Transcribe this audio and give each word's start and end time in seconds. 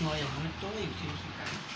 No 0.00 0.08
vaya 0.08 0.24
a 0.24 0.26
todo 0.60 0.72
y 0.78 0.84
se 0.84 1.06
cae. 1.38 1.72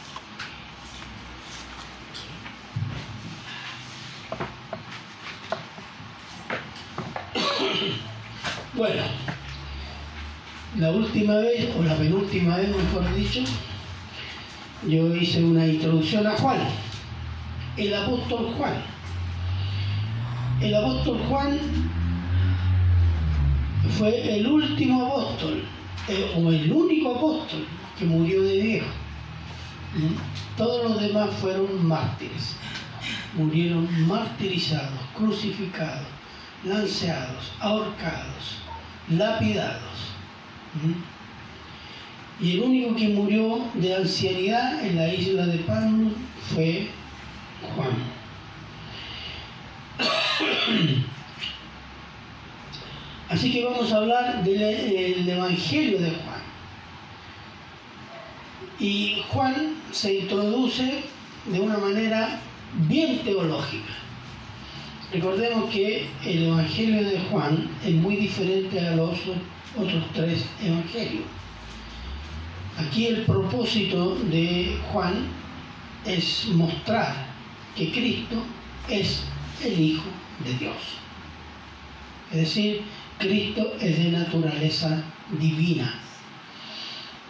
Bueno, 8.74 9.02
la 10.78 10.90
última 10.90 11.36
vez, 11.36 11.74
o 11.76 11.82
la 11.82 11.94
penúltima 11.96 12.56
vez, 12.56 12.68
mejor 12.68 13.14
dicho, 13.14 13.40
yo 14.86 15.14
hice 15.14 15.42
una 15.44 15.66
introducción 15.66 16.26
a 16.26 16.32
Juan, 16.32 16.58
el 17.76 17.94
apóstol 17.94 18.54
Juan. 18.56 18.74
El 20.60 20.74
apóstol 20.74 21.20
Juan 21.28 21.58
fue 23.98 24.38
el 24.38 24.46
último 24.46 25.06
apóstol, 25.06 25.64
eh, 26.08 26.34
o 26.36 26.50
el 26.50 26.72
único 26.72 27.14
apóstol 27.14 27.66
que 27.98 28.04
murió 28.04 28.42
de 28.42 28.60
viejo. 28.60 28.86
Todos 30.56 30.90
los 30.90 31.00
demás 31.00 31.30
fueron 31.40 31.86
mártires, 31.86 32.56
murieron 33.34 33.88
martirizados, 34.06 35.00
crucificados, 35.14 36.06
lanceados, 36.64 37.52
ahorcados, 37.60 38.58
lapidados. 39.08 40.12
Y 42.40 42.52
el 42.52 42.60
único 42.60 42.94
que 42.94 43.08
murió 43.08 43.66
de 43.74 43.96
ancianidad 43.96 44.84
en 44.84 44.96
la 44.96 45.12
isla 45.12 45.46
de 45.46 45.58
Palmo 45.58 46.12
fue 46.54 46.88
Juan. 47.74 48.16
Así 53.28 53.52
que 53.52 53.64
vamos 53.64 53.92
a 53.92 53.96
hablar 53.96 54.44
del 54.44 55.28
Evangelio 55.28 55.98
de 55.98 56.10
Juan. 56.10 56.35
Y 58.78 59.22
Juan 59.28 59.74
se 59.92 60.20
introduce 60.20 61.04
de 61.46 61.60
una 61.60 61.78
manera 61.78 62.40
bien 62.88 63.20
teológica. 63.20 63.92
Recordemos 65.12 65.70
que 65.70 66.08
el 66.24 66.48
Evangelio 66.48 67.08
de 67.08 67.20
Juan 67.30 67.70
es 67.84 67.94
muy 67.94 68.16
diferente 68.16 68.80
a 68.80 68.96
los 68.96 69.18
otros 69.78 70.04
tres 70.12 70.44
evangelios. 70.62 71.24
Aquí 72.78 73.06
el 73.06 73.22
propósito 73.22 74.16
de 74.16 74.78
Juan 74.92 75.28
es 76.04 76.46
mostrar 76.48 77.14
que 77.74 77.90
Cristo 77.90 78.42
es 78.88 79.22
el 79.64 79.80
Hijo 79.80 80.04
de 80.44 80.52
Dios. 80.54 80.76
Es 82.32 82.38
decir, 82.38 82.82
Cristo 83.18 83.72
es 83.80 83.96
de 83.98 84.10
naturaleza 84.10 85.02
divina. 85.38 85.94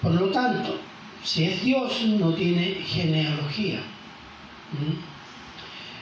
Por 0.02 0.14
lo 0.14 0.28
tanto, 0.30 0.80
si 1.26 1.44
es 1.44 1.64
Dios, 1.64 2.04
no 2.06 2.32
tiene 2.34 2.76
genealogía. 2.86 3.80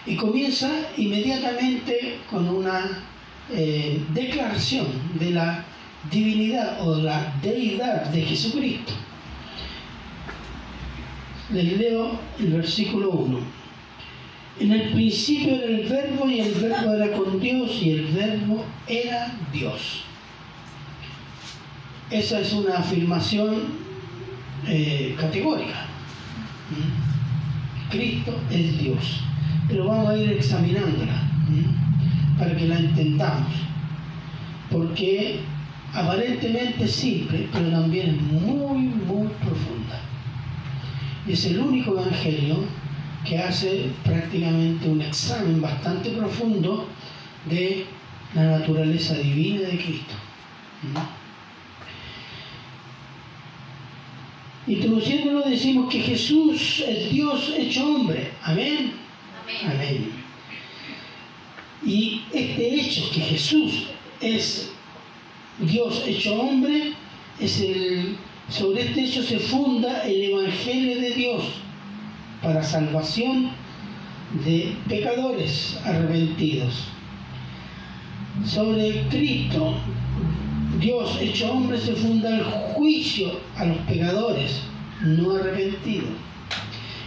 Y 0.05 0.17
comienza 0.17 0.71
inmediatamente 0.99 2.19
con 2.31 2.47
una 2.47 3.03
eh, 3.51 4.05
declaración 4.13 4.87
de 5.19 5.31
la 5.31 5.65
divinidad 6.11 6.87
o 6.87 6.97
la 6.97 7.35
deidad 7.43 8.05
de 8.11 8.21
Jesucristo. 8.21 8.93
Les 11.51 11.79
leo 11.79 12.21
el 12.39 12.53
versículo 12.53 13.11
1. 13.13 13.39
En 14.61 14.73
el 14.73 14.93
principio 14.93 15.55
era 15.55 15.65
el 15.65 15.89
verbo 15.89 16.29
y 16.29 16.41
el 16.41 16.53
verbo 16.53 16.93
era 16.93 17.17
con 17.17 17.41
Dios 17.41 17.71
y 17.81 17.91
el 17.93 18.07
verbo 18.09 18.63
era 18.87 19.35
Dios. 19.55 20.03
Esa 22.11 22.41
es 22.41 22.53
una 22.53 22.77
afirmación 22.77 23.85
eh, 24.67 25.17
categórica. 25.19 25.87
¿Mm? 26.71 27.91
Cristo 27.91 28.39
es 28.51 28.79
Dios. 28.79 29.21
Pero 29.69 29.87
vamos 29.87 30.11
a 30.11 30.17
ir 30.17 30.33
examinándola 30.33 31.23
¿Mm? 31.49 32.39
para 32.39 32.57
que 32.57 32.69
la 32.69 32.79
entendamos. 32.79 33.53
Porque 34.71 35.41
aparentemente 35.93 36.89
simple, 36.89 37.49
pero 37.53 37.71
también 37.71 38.19
muy, 38.33 38.79
muy 38.79 39.29
profunda. 39.41 40.01
Y 41.27 41.33
es 41.33 41.45
el 41.47 41.59
único 41.59 41.93
evangelio 41.93 42.57
que 43.25 43.39
hace 43.39 43.91
prácticamente 44.05 44.89
un 44.89 45.01
examen 45.01 45.61
bastante 45.61 46.11
profundo 46.11 46.87
de 47.49 47.87
la 48.35 48.59
naturaleza 48.59 49.15
divina 49.15 49.69
de 49.69 49.79
Cristo. 49.79 50.15
¿Mm? 50.83 51.24
Introduciéndolo 54.67 55.43
decimos 55.43 55.93
que 55.93 56.01
Jesús 56.01 56.83
es 56.87 57.11
Dios 57.11 57.53
hecho 57.57 57.87
hombre. 57.87 58.31
Amén. 58.43 58.93
Amén. 59.43 59.73
Amén. 59.75 60.25
Y 61.85 62.23
este 62.33 62.81
hecho, 62.81 63.03
que 63.13 63.21
Jesús 63.21 63.89
es 64.21 64.71
Dios 65.59 66.03
hecho 66.07 66.41
hombre, 66.41 66.95
es 67.39 67.61
el, 67.61 68.17
sobre 68.49 68.85
este 68.85 69.05
hecho 69.05 69.23
se 69.23 69.39
funda 69.39 70.03
el 70.05 70.23
Evangelio 70.31 70.99
de 70.99 71.11
Dios 71.11 71.43
para 72.43 72.63
salvación 72.63 73.51
de 74.47 74.75
pecadores 74.89 75.79
arrepentidos. 75.85 76.89
Sobre 78.47 79.07
Cristo, 79.09 79.77
Dios 80.81 81.19
hecho 81.21 81.53
hombre, 81.53 81.79
se 81.79 81.95
funda 81.95 82.37
el 82.37 82.45
juicio 82.45 83.41
a 83.57 83.65
los 83.65 83.79
pecadores 83.79 84.63
no 85.03 85.37
arrepentidos. 85.37 86.11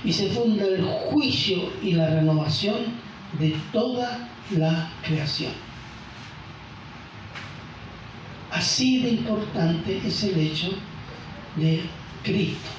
Y 0.03 0.13
se 0.13 0.29
funda 0.29 0.65
el 0.65 0.83
juicio 0.83 1.71
y 1.81 1.93
la 1.93 2.09
renovación 2.09 2.75
de 3.39 3.55
toda 3.73 4.29
la 4.51 4.91
creación. 5.05 5.51
Así 8.51 8.99
de 8.99 9.09
importante 9.09 10.01
es 10.05 10.23
el 10.23 10.39
hecho 10.39 10.69
de 11.57 11.81
Cristo, 12.23 12.69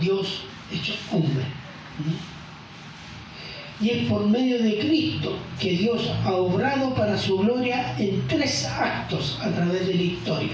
Dios 0.00 0.42
hecho 0.72 0.94
hombre. 1.10 1.44
Y 3.80 3.90
es 3.90 4.08
por 4.08 4.26
medio 4.26 4.62
de 4.62 4.78
Cristo 4.78 5.38
que 5.60 5.72
Dios 5.72 6.10
ha 6.24 6.32
obrado 6.32 6.94
para 6.94 7.18
su 7.18 7.38
gloria 7.38 7.94
en 7.98 8.26
tres 8.26 8.64
actos 8.64 9.38
a 9.42 9.50
través 9.50 9.86
de 9.86 9.94
la 9.94 10.02
historia. 10.02 10.52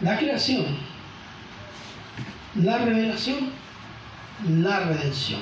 La 0.00 0.18
creación, 0.18 0.64
la 2.54 2.78
revelación, 2.78 3.50
la 4.48 4.80
redención. 4.80 5.40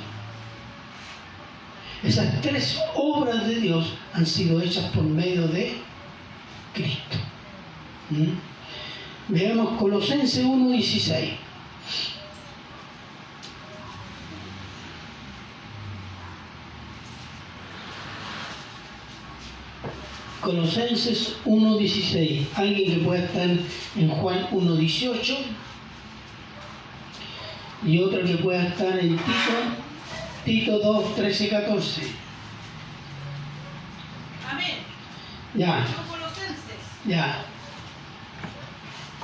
Esas 2.03 2.41
tres 2.41 2.81
obras 2.94 3.47
de 3.47 3.56
Dios 3.56 3.94
han 4.15 4.25
sido 4.25 4.61
hechas 4.61 4.84
por 4.87 5.03
medio 5.03 5.47
de 5.49 5.77
Cristo. 6.72 7.19
Veamos 9.28 9.78
Colosenses 9.78 10.44
1.16. 10.44 11.50
Colosenses 20.40 21.36
1.16. 21.44 22.46
Alguien 22.54 22.94
que 22.94 23.04
pueda 23.04 23.24
estar 23.24 23.48
en 23.96 24.08
Juan 24.08 24.48
1.18 24.50 25.36
y 27.84 28.02
otro 28.02 28.24
que 28.24 28.36
pueda 28.36 28.64
estar 28.64 28.98
en 28.98 29.16
Tito, 29.16 29.58
Tito 30.44 30.78
2, 30.78 31.16
13, 31.16 31.48
14. 31.48 32.02
Amén. 34.50 34.76
Ya, 35.54 35.86
ya. 37.06 37.44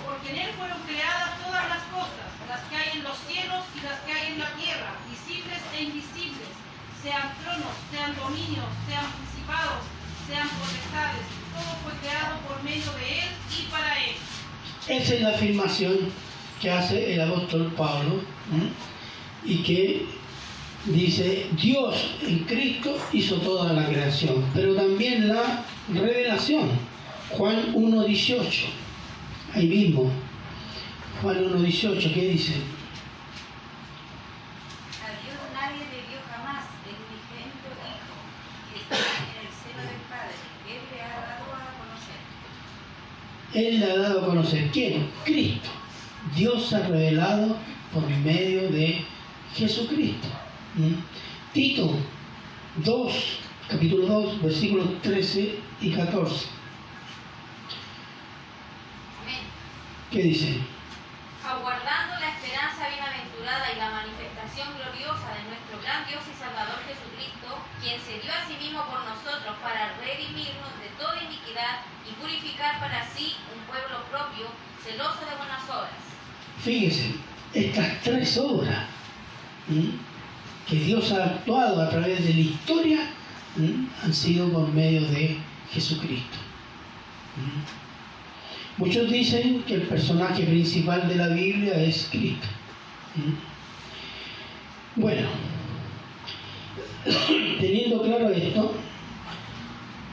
Porque 0.04 0.30
en 0.30 0.36
Él 0.36 0.54
fueron 0.56 0.78
creadas 0.82 1.38
todas 1.44 1.68
las 1.68 1.82
cosas, 1.92 2.28
las 2.48 2.60
que 2.68 2.76
hay 2.76 2.98
en 2.98 3.04
los 3.04 3.16
cielos 3.28 3.64
y 3.76 3.80
las 3.84 4.00
que 4.00 4.12
hay 4.12 4.32
en 4.32 4.38
la 4.38 4.50
tierra, 4.52 4.96
visibles 5.10 5.60
e 5.76 5.82
invisibles, 5.82 6.48
sean 7.02 7.32
tronos, 7.42 7.76
sean 7.90 8.16
dominios, 8.16 8.66
sean 8.88 9.06
principados, 9.12 9.95
sean 10.26 10.48
potestades. 10.48 11.24
Todo 11.54 11.72
fue 11.84 11.92
creado 12.00 12.36
por 12.46 12.62
medio 12.62 12.90
de 12.92 13.20
Él 13.20 13.28
y 13.58 13.70
para 13.70 14.04
Él. 14.04 14.14
Esa 14.88 15.14
es 15.14 15.20
la 15.20 15.30
afirmación 15.30 15.96
que 16.60 16.70
hace 16.70 17.14
el 17.14 17.20
apóstol 17.20 17.72
Pablo 17.76 18.20
¿m? 18.52 18.70
y 19.44 19.62
que 19.62 20.06
dice 20.86 21.48
Dios 21.52 22.14
en 22.22 22.40
Cristo 22.44 22.96
hizo 23.12 23.36
toda 23.36 23.72
la 23.72 23.86
creación, 23.86 24.44
pero 24.54 24.74
también 24.74 25.28
la 25.28 25.64
revelación. 25.92 26.70
Juan 27.30 27.74
1.18, 27.74 28.66
ahí 29.54 29.66
mismo. 29.66 30.10
Juan 31.22 31.36
1.18, 31.36 32.14
¿qué 32.14 32.28
dice? 32.28 32.52
A 35.02 35.10
Dios 35.24 35.38
nadie 35.52 35.82
le 35.90 36.06
dio 36.06 36.20
jamás 36.30 36.64
el 36.86 36.94
unigénito 36.94 37.68
Hijo, 37.82 38.14
que 38.72 38.78
está 38.80 38.94
en 38.94 39.42
el 39.42 39.50
seno 39.50 39.82
del 39.82 40.00
Padre. 40.08 40.36
Él 43.56 43.80
le 43.80 43.90
ha 43.90 43.96
dado 43.96 44.20
a 44.20 44.26
conocer. 44.26 44.70
¿Quién? 44.70 45.10
Cristo. 45.24 45.70
Dios 46.34 46.74
ha 46.74 46.86
revelado 46.88 47.56
por 47.90 48.06
medio 48.06 48.70
de 48.70 49.02
Jesucristo. 49.54 50.28
¿Mm? 50.74 50.92
Tito 51.54 51.96
2, 52.84 53.38
capítulo 53.70 54.06
2, 54.06 54.42
versículos 54.42 55.00
13 55.00 55.58
y 55.80 55.90
14. 55.90 56.48
Amén. 59.22 59.40
¿Qué 60.10 60.22
dice? 60.22 60.58
Aguardando 61.42 62.20
la 62.20 62.28
esperanza 62.36 62.90
bienaventurada 62.90 63.72
y 63.72 63.78
la 63.78 63.90
manifestación 63.90 64.68
gloriosa 64.76 65.32
de 65.32 65.48
nuestro 65.48 65.80
gran 65.80 65.95
Dios 66.08 66.22
y 66.30 66.34
Salvador 66.38 66.78
Jesucristo, 66.86 67.48
quien 67.82 67.98
se 68.00 68.22
dio 68.22 68.30
a 68.30 68.46
sí 68.46 68.54
mismo 68.62 68.84
por 68.86 69.02
nosotros 69.04 69.56
para 69.62 69.96
redimirnos 69.98 70.72
de 70.78 70.88
toda 70.98 71.22
iniquidad 71.22 71.82
y 72.06 72.12
purificar 72.20 72.78
para 72.80 73.06
sí 73.10 73.34
un 73.54 73.62
pueblo 73.66 74.06
propio, 74.10 74.46
celoso 74.84 75.20
de 75.26 75.36
buenas 75.36 75.64
obras. 75.68 75.98
Fíjense, 76.62 77.14
estas 77.54 78.00
tres 78.02 78.38
obras 78.38 78.86
que 80.68 80.76
Dios 80.76 81.12
ha 81.12 81.24
actuado 81.24 81.82
a 81.82 81.90
través 81.90 82.24
de 82.24 82.34
la 82.34 82.40
historia 82.40 82.98
han 84.02 84.14
sido 84.14 84.48
por 84.52 84.68
medio 84.72 85.02
de 85.08 85.38
Jesucristo. 85.72 86.38
Muchos 88.76 89.10
dicen 89.10 89.62
que 89.62 89.74
el 89.74 89.82
personaje 89.82 90.44
principal 90.44 91.08
de 91.08 91.16
la 91.16 91.28
Biblia 91.28 91.74
es 91.82 92.08
Cristo. 92.10 92.46
Bueno, 94.96 95.28
teniendo 97.60 98.02
claro 98.02 98.30
esto, 98.30 98.72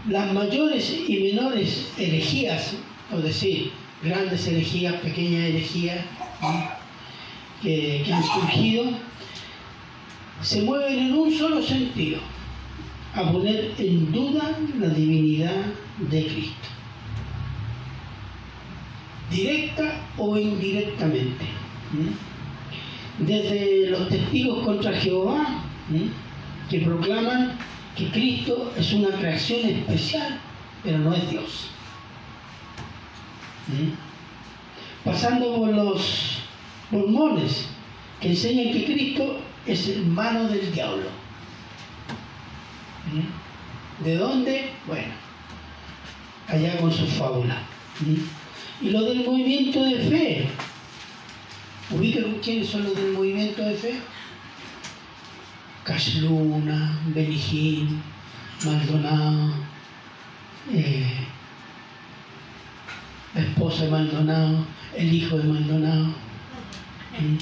las 0.10 0.34
mayores 0.34 0.96
y 1.08 1.32
menores 1.32 1.92
herejías, 1.98 2.74
es 3.16 3.24
decir, 3.24 3.72
grandes 4.04 4.48
herejías, 4.48 4.96
pequeñas 4.96 5.50
herejías, 5.50 6.06
que, 7.62 8.04
que 8.06 8.14
han 8.14 8.24
surgido, 8.24 8.86
se 10.42 10.62
mueven 10.64 11.00
en 11.00 11.14
un 11.14 11.32
solo 11.32 11.62
sentido, 11.62 12.20
a 13.16 13.32
poner 13.32 13.74
en 13.78 14.12
duda 14.12 14.58
la 14.80 14.90
divinidad 14.90 15.66
de 16.10 16.26
Cristo, 16.26 16.68
directa 19.32 20.02
o 20.18 20.38
indirectamente. 20.38 21.46
Desde 23.20 23.92
los 23.92 24.10
testigos 24.10 24.66
contra 24.66 24.92
Jehová. 24.94 25.64
Que 26.74 26.80
proclaman 26.80 27.52
que 27.96 28.10
Cristo 28.10 28.74
es 28.76 28.94
una 28.94 29.10
creación 29.10 29.70
especial, 29.70 30.40
pero 30.84 30.98
no 30.98 31.14
es 31.14 31.30
Dios. 31.30 31.68
¿m? 33.72 33.92
Pasando 35.06 35.56
por 35.56 35.70
los 35.70 36.40
mormones, 36.90 37.68
que 38.20 38.30
enseñan 38.30 38.74
que 38.74 38.86
Cristo 38.86 39.40
es 39.68 39.88
hermano 39.88 40.48
del 40.48 40.74
diablo. 40.74 41.10
¿Mm? 43.12 44.04
¿De 44.04 44.16
dónde? 44.16 44.72
Bueno, 44.88 45.14
allá 46.48 46.78
con 46.78 46.92
su 46.92 47.06
fábula. 47.06 47.62
¿Mm? 48.00 48.86
Y 48.88 48.90
lo 48.90 49.04
del 49.04 49.24
movimiento 49.24 49.84
de 49.84 50.00
fe. 50.00 50.48
¿Ubican 51.92 52.40
quiénes 52.42 52.70
son 52.70 52.86
los 52.86 52.96
del 52.96 53.12
movimiento 53.12 53.62
de 53.62 53.76
fe? 53.76 54.00
Cash 55.84 56.22
Luna, 56.22 56.98
Benijín, 57.14 58.02
Maldonado, 58.66 59.54
eh, 60.72 61.06
la 63.36 63.42
esposa 63.42 63.84
de 63.84 63.92
Maldonado, 63.92 64.66
el 64.96 65.14
hijo 65.14 65.38
de 65.38 65.44
Maldonado. 65.44 66.06
¿Mm? 67.20 67.38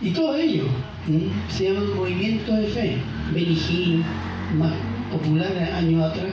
Y 0.00 0.10
todo 0.10 0.36
ello 0.36 0.64
¿m? 1.08 1.28
se 1.48 1.64
llama 1.64 1.94
movimiento 1.94 2.52
de 2.52 2.66
fe, 2.68 2.96
Benigín, 3.32 4.04
más 4.58 4.72
popular 5.10 5.56
años 5.74 6.02
atrás, 6.02 6.32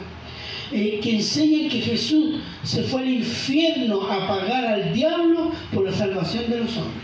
eh, 0.71 0.99
que 1.01 1.17
enseña 1.17 1.69
que 1.69 1.81
Jesús 1.81 2.41
se 2.63 2.83
fue 2.83 3.01
al 3.01 3.09
infierno 3.09 4.09
a 4.09 4.27
pagar 4.27 4.65
al 4.65 4.93
diablo 4.93 5.51
por 5.73 5.85
la 5.85 5.91
salvación 5.91 6.49
de 6.49 6.59
los 6.59 6.77
hombres. 6.77 7.03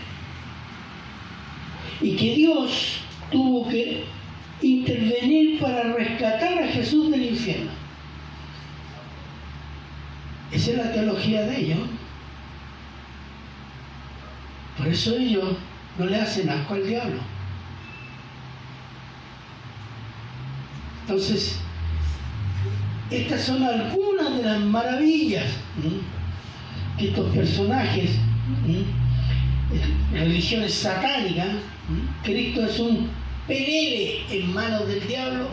Y 2.00 2.16
que 2.16 2.34
Dios 2.34 3.00
tuvo 3.30 3.68
que 3.68 4.04
intervenir 4.62 5.60
para 5.60 5.94
rescatar 5.94 6.62
a 6.62 6.68
Jesús 6.68 7.10
del 7.10 7.24
infierno. 7.24 7.70
Esa 10.50 10.70
es 10.70 10.76
la 10.78 10.92
teología 10.92 11.42
de 11.42 11.60
ellos. 11.60 11.78
Por 14.76 14.88
eso 14.88 15.16
ellos 15.16 15.56
no 15.98 16.06
le 16.06 16.16
hacen 16.20 16.48
asco 16.48 16.74
al 16.74 16.86
diablo. 16.86 17.20
Entonces, 21.02 21.58
estas 23.10 23.42
son 23.42 23.62
algunas 23.62 24.36
de 24.36 24.42
las 24.42 24.60
maravillas 24.60 25.46
que 26.98 27.08
estos 27.08 27.34
personajes. 27.34 28.10
Religiones 30.12 30.74
satánicas. 30.74 31.48
Cristo 32.22 32.64
es 32.64 32.78
un 32.78 33.08
pelele 33.46 34.20
en 34.30 34.52
manos 34.52 34.86
del 34.86 35.06
diablo 35.06 35.48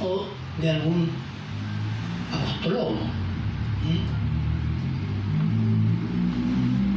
o 0.00 0.26
de 0.60 0.70
algún 0.70 1.10
apostolón. 2.32 2.96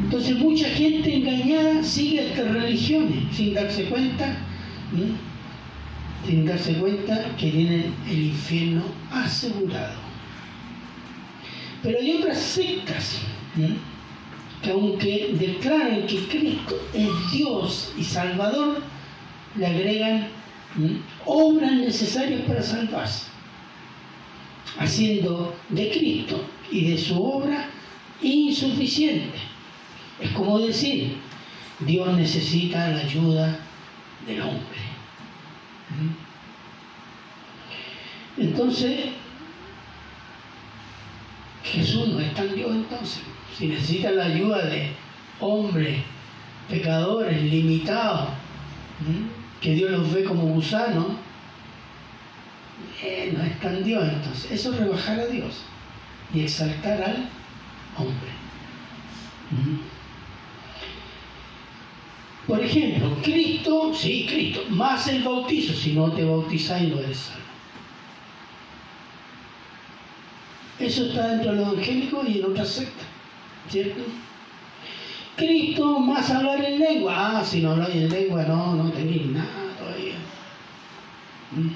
Entonces 0.03 0.37
mucha 0.37 0.69
gente 0.69 1.15
engañada 1.15 1.83
sigue 1.83 2.27
estas 2.27 2.53
religiones 2.53 3.35
sin 3.35 3.53
darse 3.53 3.85
cuenta, 3.85 4.37
sin 6.25 6.45
darse 6.45 6.73
cuenta 6.75 7.35
que 7.35 7.49
tienen 7.49 7.93
el 8.07 8.21
infierno 8.23 8.83
asegurado. 9.11 9.95
Pero 11.81 11.99
hay 11.99 12.13
otras 12.13 12.37
sectas. 12.37 13.19
Que 14.63 14.71
aunque 14.71 15.35
declaran 15.37 16.07
que 16.07 16.25
Cristo 16.27 16.81
es 16.93 17.31
Dios 17.31 17.93
y 17.97 18.03
Salvador, 18.03 18.81
le 19.57 19.67
agregan 19.67 20.27
¿m? 20.77 21.01
obras 21.25 21.73
necesarias 21.73 22.41
para 22.47 22.63
salvarse, 22.63 23.27
haciendo 24.79 25.55
de 25.69 25.91
Cristo 25.91 26.43
y 26.71 26.91
de 26.91 26.97
su 26.97 27.21
obra 27.21 27.69
insuficiente. 28.21 29.37
Es 30.21 30.31
como 30.31 30.59
decir, 30.59 31.17
Dios 31.81 32.15
necesita 32.15 32.87
la 32.87 33.01
ayuda 33.01 33.59
del 34.25 34.41
hombre. 34.41 34.79
Entonces, 38.37 39.09
Jesús 41.65 42.07
no 42.07 42.19
es 42.19 42.33
tan 42.33 42.55
Dios 42.55 42.71
entonces. 42.71 43.32
Si 43.57 43.67
necesita 43.67 44.11
la 44.11 44.25
ayuda 44.25 44.65
de 44.65 44.89
hombres, 45.39 46.01
pecadores, 46.69 47.41
limitados, 47.43 48.29
que 49.61 49.75
Dios 49.75 49.91
los 49.91 50.13
ve 50.13 50.23
como 50.23 50.43
gusanos, 50.43 51.07
no 53.33 53.43
es 53.43 53.59
tan 53.59 53.83
Dios 53.83 54.03
entonces. 54.07 54.51
Eso 54.51 54.73
es 54.73 54.79
rebajar 54.79 55.19
a 55.19 55.25
Dios 55.27 55.61
y 56.33 56.41
exaltar 56.41 57.01
al 57.03 57.29
hombre. 57.97 58.31
Por 62.47 62.59
ejemplo, 62.59 63.17
Cristo, 63.23 63.93
sí, 63.93 64.25
Cristo, 64.29 64.61
más 64.69 65.07
el 65.07 65.23
bautizo, 65.23 65.73
si 65.73 65.93
no 65.93 66.11
te 66.11 66.25
bautizáis 66.25 66.89
no 66.89 66.99
eres 66.99 67.17
salvo. 67.17 67.43
Eso 70.79 71.05
está 71.05 71.27
dentro 71.29 71.51
del 71.51 71.61
evangélico 71.61 72.23
y 72.27 72.39
en 72.39 72.45
otras 72.45 72.67
sectas, 72.67 73.07
¿cierto? 73.69 74.03
Cristo 75.35 75.99
más 75.99 76.29
hablar 76.29 76.63
en 76.63 76.79
lengua. 76.79 77.39
Ah, 77.39 77.43
si 77.43 77.61
no 77.61 77.71
habláis 77.71 77.95
en 77.95 78.09
lengua, 78.09 78.43
no, 78.43 78.75
no 78.75 78.91
tenéis 78.91 79.25
nada 79.27 79.75
todavía. 79.79 80.15
¿Mm? 81.51 81.69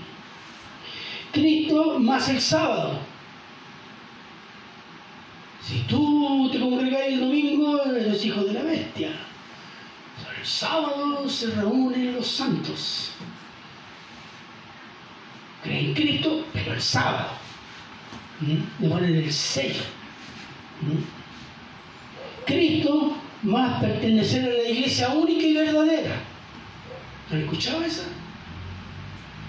Cristo 1.31 1.99
más 1.99 2.29
el 2.29 2.39
sábado. 2.39 2.99
Si 5.61 5.79
tú 5.81 6.49
te 6.51 6.59
congregas 6.59 7.07
el 7.07 7.19
domingo, 7.19 7.83
eres 7.83 8.25
hijo 8.25 8.41
de 8.41 8.53
la 8.53 8.63
bestia. 8.63 9.09
El 10.39 10.45
sábado 10.45 11.27
se 11.27 11.51
reúnen 11.51 12.15
los 12.15 12.27
santos. 12.27 13.11
Creen 15.63 15.87
en 15.87 15.93
Cristo, 15.93 16.45
pero 16.53 16.73
el 16.73 16.81
sábado. 16.81 17.31
¿Mm? 18.39 18.83
Le 18.83 18.89
ponen 18.89 19.15
el 19.15 19.33
sello. 19.33 19.81
¿Mm? 20.81 21.16
Cristo 22.47 23.13
más 23.43 23.81
pertenecer 23.81 24.45
a 24.45 24.63
la 24.63 24.69
iglesia 24.69 25.09
única 25.09 25.45
y 25.45 25.53
verdadera. 25.53 26.15
¿Han 27.31 27.41
escuchado 27.41 27.83
esa? 27.83 28.03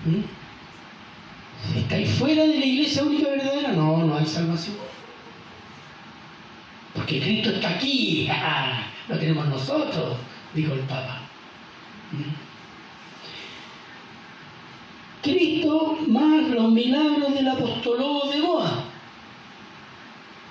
¿Mm? 0.05 1.79
Estáis 1.79 2.11
fuera 2.11 2.43
de 2.43 2.59
la 2.59 2.67
iglesia 2.67 3.05
única 3.05 3.29
y 3.29 3.31
verdadera, 3.31 3.73
no, 3.73 3.99
no 3.99 4.17
hay 4.17 4.27
salvación. 4.27 4.77
porque 6.95 7.21
Cristo 7.21 7.51
está 7.51 7.71
aquí, 7.71 8.29
lo 9.09 9.19
tenemos 9.19 9.47
nosotros, 9.47 10.17
dijo 10.55 10.75
el 10.75 10.81
Papa. 10.81 11.21
¿Mm? 12.13 12.49
Cristo 15.23 15.99
más 16.09 16.49
los 16.49 16.71
milagros 16.73 17.35
del 17.35 17.49
apostolado 17.49 18.31
de 18.31 18.39
Moa. 18.39 18.85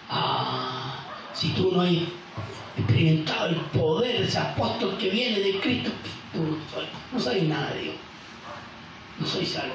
Ah, 0.09 0.99
si 1.33 1.49
tú 1.49 1.71
no 1.71 1.81
has 1.81 1.91
experimentado 2.77 3.49
el 3.49 3.55
poder 3.55 4.19
de 4.19 4.25
ese 4.25 4.37
apóstol 4.37 4.97
que 4.97 5.09
viene 5.09 5.39
de 5.39 5.59
Cristo, 5.59 5.91
tú 6.33 6.57
no, 7.13 7.19
sabes 7.19 7.43
nada 7.43 7.73
de 7.73 7.81
Dios. 7.81 7.95
No 9.19 9.25
soy 9.25 9.45
salvo. 9.45 9.73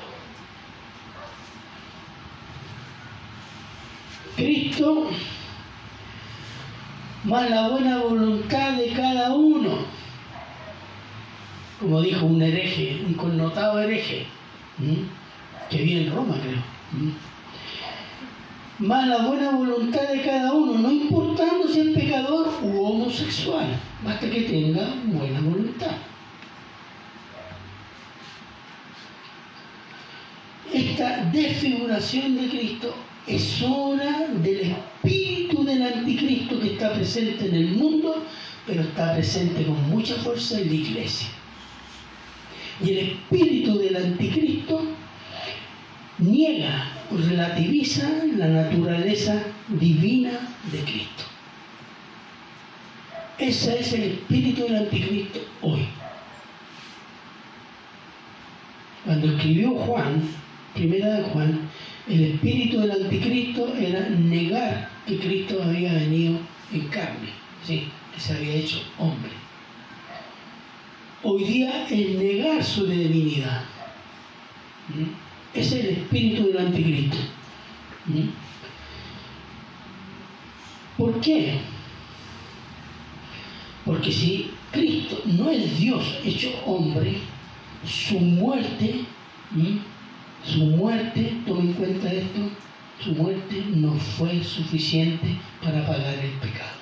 Cristo 4.37 5.11
más 7.25 7.51
la 7.51 7.69
buena 7.69 7.99
voluntad 7.99 8.73
de 8.73 8.93
cada 8.93 9.35
uno. 9.35 9.79
Como 11.81 12.01
dijo 12.01 12.27
un 12.27 12.41
hereje, 12.41 13.03
un 13.05 13.15
connotado 13.15 13.81
hereje, 13.81 14.27
que 15.69 15.83
vive 15.83 16.07
en 16.07 16.15
Roma, 16.15 16.37
creo. 16.41 16.63
Más 18.83 19.07
la 19.07 19.19
buena 19.19 19.53
voluntad 19.53 20.09
de 20.09 20.23
cada 20.23 20.53
uno, 20.53 20.77
no 20.77 20.91
importando 20.91 21.69
si 21.69 21.79
es 21.79 21.97
pecador 21.97 22.49
u 22.65 22.83
homosexual, 22.83 23.79
basta 24.05 24.29
que 24.29 24.41
tenga 24.41 24.93
buena 25.05 25.41
voluntad. 25.41 25.93
Esta 30.73 31.27
desfiguración 31.27 32.35
de 32.35 32.49
Cristo 32.49 32.93
es 33.29 33.63
obra 33.63 34.27
del 34.43 34.73
espíritu 34.73 35.63
del 35.63 35.83
anticristo 35.85 36.59
que 36.59 36.73
está 36.73 36.93
presente 36.93 37.47
en 37.47 37.55
el 37.55 37.69
mundo, 37.77 38.25
pero 38.67 38.83
está 38.83 39.15
presente 39.15 39.65
con 39.65 39.91
mucha 39.91 40.17
fuerza 40.17 40.59
en 40.59 40.67
la 40.67 40.75
iglesia. 40.75 41.29
Y 42.85 42.91
el 42.91 42.99
espíritu 42.99 43.79
del 43.79 43.95
anticristo 43.95 44.83
niega 46.23 46.89
relativiza 47.11 48.09
la 48.37 48.49
naturaleza 48.49 49.43
divina 49.69 50.31
de 50.71 50.79
Cristo. 50.79 51.25
Ese 53.39 53.81
es 53.81 53.93
el 53.93 54.03
espíritu 54.03 54.63
del 54.63 54.77
anticristo 54.77 55.41
hoy. 55.63 55.87
Cuando 59.05 59.33
escribió 59.33 59.71
Juan, 59.71 60.23
primera 60.75 61.15
de 61.15 61.23
Juan, 61.25 61.61
el 62.09 62.35
espíritu 62.35 62.81
del 62.81 62.93
anticristo 62.93 63.75
era 63.75 64.09
negar 64.11 64.89
que 65.07 65.19
Cristo 65.19 65.63
había 65.63 65.93
venido 65.93 66.39
en 66.73 66.89
carne, 66.89 67.31
¿sí? 67.65 67.89
que 68.15 68.21
se 68.21 68.35
había 68.35 68.55
hecho 68.55 68.79
hombre. 68.99 69.33
Hoy 71.25 71.45
día 71.45 71.87
es 71.89 72.19
negar 72.19 72.63
su 72.63 72.87
divinidad. 72.87 73.63
Ese 74.89 75.32
es 75.55 75.73
el 75.73 75.87
espíritu 75.87 76.47
del 76.49 76.59
anticristo. 76.59 77.17
¿Por 80.97 81.21
qué? 81.21 81.59
Porque 83.85 84.13
si 84.13 84.51
Cristo 84.71 85.23
no 85.27 85.51
es 85.51 85.79
Dios 85.79 86.19
hecho 86.25 86.51
hombre, 86.65 87.19
su 87.85 88.19
muerte 88.19 89.05
su 90.45 90.65
muerte, 90.65 91.37
tomen 91.47 91.69
en 91.69 91.73
cuenta 91.75 92.13
esto, 92.13 92.41
su 93.03 93.13
muerte 93.13 93.65
no 93.75 93.93
fue 93.93 94.43
suficiente 94.43 95.39
para 95.63 95.87
pagar 95.87 96.15
el 96.15 96.31
pecado. 96.33 96.81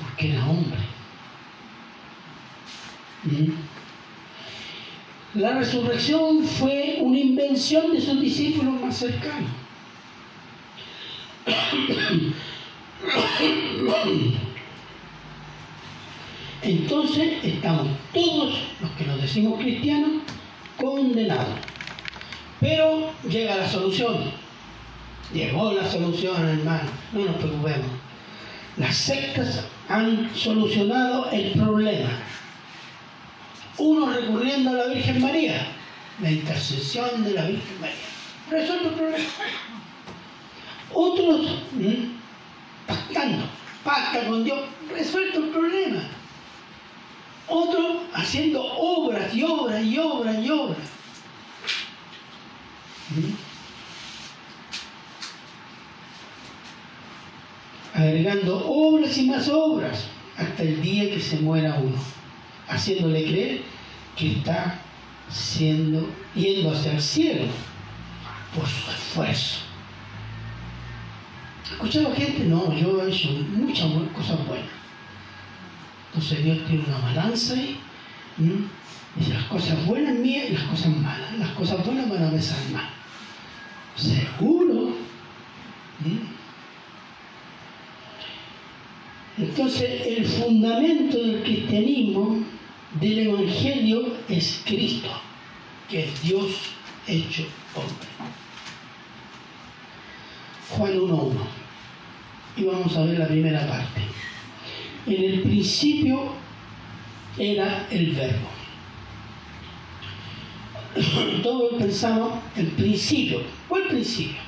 Porque 0.00 0.32
era 0.32 0.46
hombre. 0.46 0.80
¿Mm? 3.24 3.75
La 5.36 5.52
resurrección 5.52 6.42
fue 6.44 6.96
una 7.02 7.18
invención 7.18 7.92
de 7.92 8.00
sus 8.00 8.18
discípulos 8.18 8.80
más 8.80 8.96
cercanos. 8.96 9.50
Entonces 16.62 17.44
estamos 17.44 17.88
todos 18.14 18.58
los 18.80 18.90
que 18.92 19.04
nos 19.04 19.20
decimos 19.20 19.60
cristianos 19.60 20.22
condenado. 20.80 21.54
Pero 22.58 23.12
llega 23.28 23.56
la 23.56 23.68
solución. 23.68 24.16
Llegó 25.34 25.72
la 25.72 25.86
solución, 25.86 26.48
hermano. 26.48 26.88
No 27.12 27.26
nos 27.26 27.36
preocupemos. 27.36 27.90
Las 28.78 28.96
sectas 28.96 29.66
han 29.90 30.34
solucionado 30.34 31.30
el 31.30 31.52
problema. 31.52 32.08
Uno 33.78 34.12
recurriendo 34.12 34.70
a 34.70 34.74
la 34.74 34.86
Virgen 34.86 35.20
María, 35.20 35.66
la 36.22 36.30
intercesión 36.30 37.24
de 37.24 37.32
la 37.32 37.46
Virgen 37.46 37.80
María. 37.80 37.96
Resuelve 38.50 38.88
el 38.88 38.94
problema. 38.94 39.24
Otros 40.94 41.46
pactando, 42.86 43.44
pacta 43.84 44.26
con 44.26 44.44
Dios, 44.44 44.60
resuelto 44.90 45.38
el 45.40 45.50
problema. 45.50 46.02
Otro 47.48 48.02
haciendo 48.14 48.62
obras 48.64 49.34
y 49.34 49.42
obras 49.42 49.84
y 49.84 49.98
obras 49.98 50.36
y 50.38 50.50
obras. 50.50 50.78
Agregando 57.94 58.66
obras 58.66 59.16
y 59.16 59.26
más 59.26 59.48
obras 59.48 60.04
hasta 60.36 60.62
el 60.62 60.82
día 60.82 61.10
que 61.10 61.20
se 61.20 61.36
muera 61.38 61.74
uno, 61.74 61.96
haciéndole 62.68 63.24
creer 63.24 63.62
que 64.16 64.32
está 64.32 64.80
siendo, 65.30 66.08
yendo 66.34 66.72
hacia 66.72 66.92
el 66.92 67.02
cielo 67.02 67.44
por 68.54 68.66
su 68.66 68.90
esfuerzo. 68.90 69.60
¿Escuchado 71.70 72.14
gente? 72.14 72.44
No, 72.44 72.72
yo 72.76 73.02
he 73.02 73.10
hecho 73.10 73.28
muchas 73.52 73.90
cosas 74.14 74.46
buenas. 74.46 74.68
Entonces 76.08 76.44
Dios 76.44 76.58
tiene 76.66 76.84
una 76.86 76.98
balanza 76.98 77.54
ahí. 77.54 77.80
Dice 79.16 79.34
las 79.34 79.44
cosas 79.44 79.84
buenas 79.86 80.14
mías 80.14 80.50
y 80.50 80.52
las 80.54 80.62
cosas 80.64 80.96
malas. 80.96 81.38
Las 81.38 81.50
cosas 81.50 81.84
buenas 81.84 82.08
van 82.08 82.24
a 82.24 82.30
pesar 82.30 82.58
más. 82.72 82.84
Seguro. 83.96 84.96
Entonces 89.38 90.06
el 90.06 90.24
fundamento 90.24 91.18
del 91.18 91.42
cristianismo, 91.42 92.42
del 93.00 93.18
Evangelio, 93.18 94.14
es 94.28 94.62
Cristo, 94.64 95.10
que 95.90 96.04
es 96.04 96.22
Dios 96.22 96.52
hecho 97.06 97.44
hombre. 97.74 98.08
Juan 100.70 100.92
1.1. 100.98 101.32
Y 102.56 102.64
vamos 102.64 102.96
a 102.96 103.04
ver 103.04 103.18
la 103.18 103.28
primera 103.28 103.66
parte. 103.68 104.00
En 105.06 105.22
el 105.22 105.42
principio 105.42 106.32
era 107.38 107.86
el 107.90 108.12
verbo. 108.12 108.48
Todos 111.42 111.74
pensamos 111.74 112.38
el 112.56 112.68
principio. 112.68 113.42
¿Cuál 113.68 113.88
principio? 113.88 114.38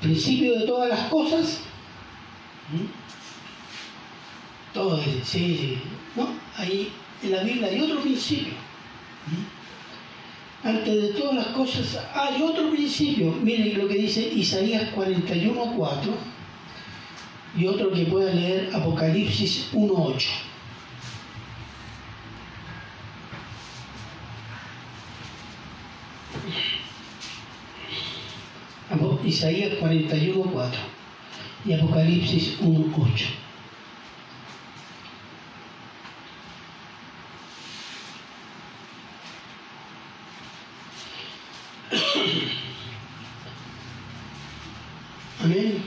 El 0.00 0.10
principio 0.10 0.60
de 0.60 0.66
todas 0.66 0.88
las 0.88 1.08
cosas. 1.08 1.67
¿Mm? 2.72 2.86
Todo, 4.74 5.02
sí, 5.02 5.22
sí. 5.24 5.78
No, 6.14 6.28
ahí 6.56 6.92
en 7.22 7.30
la 7.32 7.42
Biblia 7.42 7.68
hay 7.68 7.80
otro 7.80 8.00
principio. 8.00 8.52
Antes 10.62 11.02
de 11.02 11.08
todas 11.08 11.34
las 11.36 11.46
cosas 11.48 11.98
hay 12.14 12.42
otro 12.42 12.70
principio. 12.70 13.32
Miren 13.32 13.78
lo 13.78 13.88
que 13.88 13.94
dice 13.94 14.20
Isaías 14.20 14.94
41.4 14.94 15.96
y 17.56 17.66
otro 17.66 17.90
que 17.90 18.04
pueda 18.04 18.32
leer 18.32 18.70
Apocalipsis 18.74 19.70
1.8. 19.72 20.26
Isaías 29.28 29.72
41.4 29.78 30.97
y 31.64 31.72
Apocalipsis 31.72 32.60
1.8. 32.60 33.26
Amén. 45.40 45.84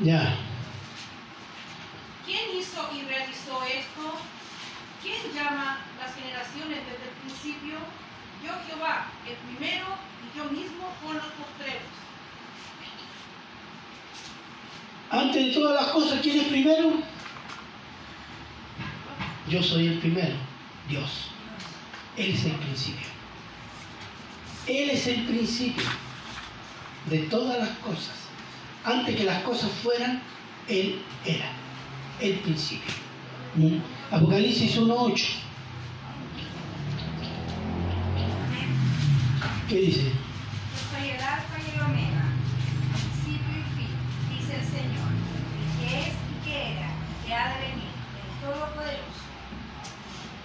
Ya. 0.00 0.36
¿Quién 2.24 2.56
hizo 2.56 2.88
y 2.94 3.02
realizó 3.02 3.62
esto? 3.64 4.14
¿Quién 5.02 5.34
llama 5.34 5.78
las 5.98 6.14
generaciones 6.14 6.78
desde 6.78 7.08
el 7.08 7.16
principio? 7.24 7.78
Yo 8.44 8.52
Jehová, 8.66 9.08
el 9.26 9.34
primero 9.36 9.86
y 10.22 10.38
yo 10.38 10.44
mismo 10.44 10.94
con 11.02 11.16
los 11.16 11.24
postreros. 11.24 11.82
Antes 15.10 15.46
de 15.46 15.52
todas 15.52 15.82
las 15.82 15.92
cosas, 15.92 16.20
¿quién 16.20 16.40
es 16.40 16.48
primero? 16.48 16.92
Yo 19.48 19.62
soy 19.62 19.88
el 19.88 19.98
primero, 19.98 20.36
Dios. 20.88 21.30
Él 22.16 22.34
es 22.34 22.44
el 22.44 22.52
principio. 22.52 23.06
Él 24.66 24.90
es 24.90 25.06
el 25.06 25.24
principio 25.24 25.86
de 27.06 27.18
todas 27.20 27.58
las 27.58 27.70
cosas. 27.78 28.14
Antes 28.84 29.16
que 29.16 29.24
las 29.24 29.42
cosas 29.42 29.70
fueran, 29.82 30.22
Él 30.68 31.00
era 31.24 31.50
el 32.20 32.34
principio. 32.40 32.94
¿Mm? 33.54 33.78
Apocalipsis 34.10 34.78
1.8. 34.78 35.24
¿Qué 39.68 39.76
dice? 39.76 40.04
Yo 40.04 40.98
soy 40.98 41.10
el 41.10 41.20
alfa 41.20 41.58
y 41.58 41.74
el 41.74 41.80
omega, 41.82 42.24
principio 42.92 43.58
y 43.58 43.64
fin, 43.76 43.92
dice 44.38 44.54
el 44.56 44.64
Señor, 44.64 45.10
el 45.52 45.88
que 45.88 46.00
es 46.00 46.08
y 46.08 46.48
que 46.48 46.72
era, 46.72 46.88
y 46.88 47.26
que 47.26 47.34
ha 47.34 47.54
de 47.54 47.60
venir, 47.68 47.92
el 48.24 48.46
Todopoderoso. 48.46 49.22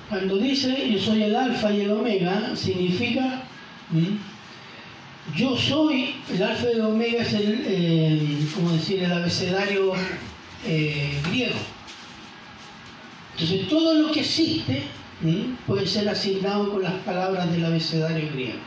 Cuando 0.10 0.38
dice 0.38 0.83
yo 0.94 1.00
soy 1.00 1.24
el 1.24 1.36
alfa 1.36 1.72
y 1.72 1.82
el 1.82 1.92
omega, 1.92 2.56
significa 2.56 3.44
yo 5.36 5.58
soy, 5.58 6.16
el 6.32 6.44
alfa 6.44 6.68
y 6.68 6.74
el 6.74 6.82
omega 6.82 7.24
es 7.24 7.34
el, 7.34 7.64
eh, 7.66 8.48
como 8.54 8.72
decir, 8.74 9.02
el 9.02 9.12
abecedario 9.12 9.94
eh, 10.66 11.20
griego. 11.30 11.56
Entonces 13.34 13.68
todo 13.68 13.96
lo 13.96 14.12
que 14.12 14.20
existe 14.20 14.84
puede 15.66 15.88
ser 15.88 16.08
asignado 16.10 16.72
con 16.72 16.84
las 16.84 16.94
palabras 17.06 17.52
del 17.52 17.66
abecedario 17.66 18.30
griego. 18.32 18.60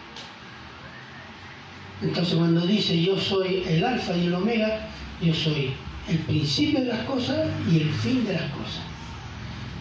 Entonces 2.03 2.35
cuando 2.35 2.67
dice 2.67 3.01
yo 3.01 3.19
soy 3.19 3.63
el 3.69 3.85
alfa 3.85 4.17
y 4.17 4.27
el 4.27 4.35
omega, 4.35 4.89
yo 5.23 5.33
soy 5.33 5.75
el 6.09 6.19
principio 6.19 6.81
de 6.81 6.87
las 6.87 7.05
cosas 7.05 7.47
y 7.71 7.83
el 7.83 7.91
fin 7.93 8.27
de 8.27 8.33
las 8.33 8.51
cosas. 8.51 8.96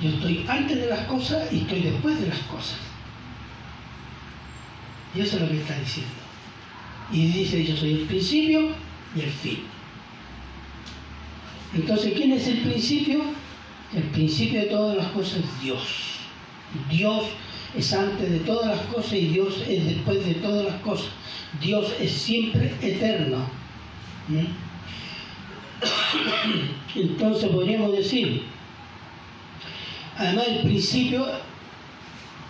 Yo 0.01 0.09
estoy 0.09 0.45
antes 0.47 0.77
de 0.77 0.87
las 0.87 1.07
cosas 1.07 1.51
y 1.51 1.59
estoy 1.59 1.81
después 1.81 2.19
de 2.19 2.27
las 2.27 2.39
cosas. 2.39 2.77
Y 5.15 5.21
eso 5.21 5.37
es 5.37 5.41
lo 5.43 5.49
que 5.49 5.61
está 5.61 5.79
diciendo. 5.79 6.13
Y 7.11 7.27
dice, 7.27 7.63
yo 7.63 7.77
soy 7.77 7.93
el 7.93 8.01
principio 8.01 8.69
y 9.15 9.21
el 9.21 9.31
fin. 9.31 9.59
Entonces, 11.73 12.13
¿quién 12.15 12.33
es 12.33 12.47
el 12.47 12.59
principio? 12.59 13.21
El 13.93 14.03
principio 14.03 14.61
de 14.61 14.67
todas 14.67 14.97
las 14.97 15.07
cosas 15.07 15.37
es 15.39 15.61
Dios. 15.61 16.15
Dios 16.89 17.25
es 17.77 17.93
antes 17.93 18.29
de 18.29 18.39
todas 18.39 18.67
las 18.67 18.85
cosas 18.87 19.13
y 19.13 19.27
Dios 19.27 19.63
es 19.67 19.85
después 19.85 20.25
de 20.25 20.35
todas 20.35 20.65
las 20.65 20.81
cosas. 20.81 21.09
Dios 21.61 21.93
es 21.99 22.11
siempre 22.11 22.73
eterno. 22.81 23.37
¿Mm? 24.27 24.45
Entonces 26.99 27.49
podríamos 27.49 27.91
decir, 27.93 28.43
Además, 30.17 30.45
el 30.47 30.61
principio, 30.61 31.27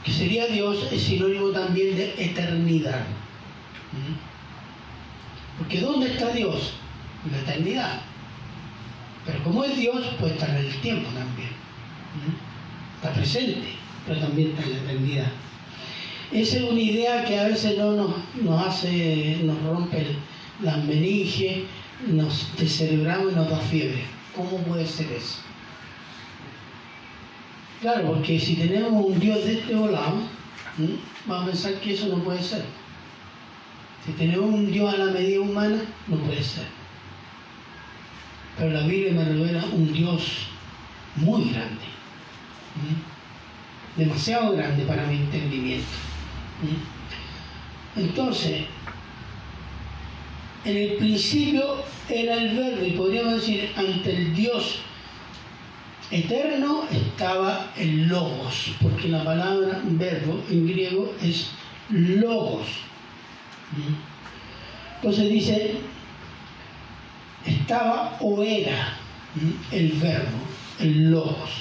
que 0.03 0.11
sería 0.11 0.47
Dios, 0.47 0.87
es 0.91 1.01
sinónimo 1.01 1.49
también 1.49 1.95
de 1.95 2.13
eternidad. 2.17 3.01
¿Mm? 3.91 5.57
Porque 5.57 5.79
¿dónde 5.79 6.11
está 6.11 6.29
Dios? 6.31 6.73
En 7.25 7.31
la 7.31 7.39
eternidad. 7.39 8.01
Pero 9.25 9.43
como 9.43 9.63
es 9.63 9.75
Dios, 9.77 10.05
puede 10.19 10.33
estar 10.33 10.49
en 10.49 10.57
el 10.57 10.81
tiempo 10.81 11.09
también. 11.09 11.49
¿Mm? 11.49 12.97
Está 12.97 13.13
presente, 13.13 13.67
pero 14.05 14.19
también 14.19 14.49
está 14.49 14.63
en 14.63 14.71
la 14.71 14.77
eternidad. 14.77 15.31
Esa 16.31 16.57
es 16.57 16.63
una 16.63 16.81
idea 16.81 17.25
que 17.25 17.39
a 17.39 17.47
veces 17.47 17.77
no 17.77 17.93
nos, 18.41 18.67
hace, 18.67 19.39
nos 19.43 19.61
rompe 19.63 20.05
las 20.61 20.83
meninges, 20.83 21.63
nos 22.07 22.47
descerebramos 22.57 23.31
y 23.31 23.35
nos 23.35 23.49
da 23.49 23.59
fiebre. 23.59 24.03
¿Cómo 24.35 24.57
puede 24.63 24.85
ser 24.85 25.11
eso? 25.11 25.39
Claro, 27.81 28.07
porque 28.07 28.39
si 28.39 28.55
tenemos 28.55 29.05
un 29.05 29.19
Dios 29.19 29.43
de 29.45 29.59
este 29.59 29.75
volado, 29.75 30.21
vamos 31.25 31.43
a 31.43 31.45
pensar 31.45 31.73
que 31.75 31.93
eso 31.93 32.07
no 32.07 32.23
puede 32.23 32.41
ser. 32.41 32.63
Si 34.05 34.11
tenemos 34.13 34.45
un 34.45 34.71
Dios 34.71 34.93
a 34.93 34.97
la 34.97 35.11
medida 35.11 35.41
humana, 35.41 35.81
no 36.07 36.17
puede 36.17 36.43
ser. 36.43 36.65
Pero 38.57 38.71
la 38.71 38.87
Biblia 38.87 39.13
me 39.13 39.25
revela 39.25 39.65
un 39.65 39.91
Dios 39.91 40.47
muy 41.15 41.49
grande. 41.51 41.81
Demasiado 43.97 44.55
grande 44.55 44.83
para 44.85 45.05
mi 45.07 45.15
entendimiento. 45.15 45.87
Entonces, 47.95 48.65
en 50.65 50.77
el 50.77 50.93
principio 50.93 51.83
era 52.09 52.35
el 52.35 52.55
verbo, 52.55 52.85
y 52.85 52.91
podríamos 52.91 53.35
decir, 53.35 53.71
ante 53.75 54.15
el 54.15 54.35
Dios 54.35 54.79
eterno 56.11 56.83
estaba 56.91 57.71
el 57.77 58.07
logos, 58.07 58.75
porque 58.81 59.07
la 59.07 59.23
palabra 59.23 59.81
verbo 59.83 60.41
en 60.49 60.67
griego 60.67 61.13
es 61.21 61.51
logos. 61.89 62.67
Entonces 64.97 65.29
dice, 65.29 65.75
estaba 67.45 68.17
o 68.19 68.41
era 68.43 68.97
el 69.71 69.91
verbo, 69.93 70.37
el 70.79 71.11
logos. 71.11 71.51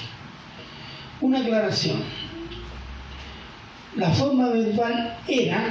Una 1.21 1.39
aclaración. 1.39 2.01
La 3.95 4.09
forma 4.09 4.49
verbal 4.49 5.17
era 5.27 5.69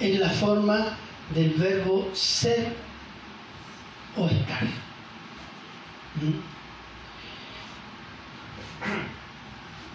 es 0.00 0.18
la 0.18 0.30
forma 0.30 0.96
del 1.34 1.50
verbo 1.50 2.08
ser 2.14 2.72
o 4.16 4.26
estar. 4.26 4.66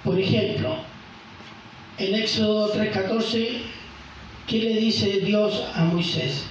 Por 0.03 0.19
ejemplo, 0.19 0.83
en 1.97 2.15
Éxodo 2.15 2.73
3:14, 2.73 3.61
¿qué 4.47 4.59
le 4.59 4.79
dice 4.79 5.21
Dios 5.21 5.63
a 5.75 5.85
Moisés? 5.85 6.45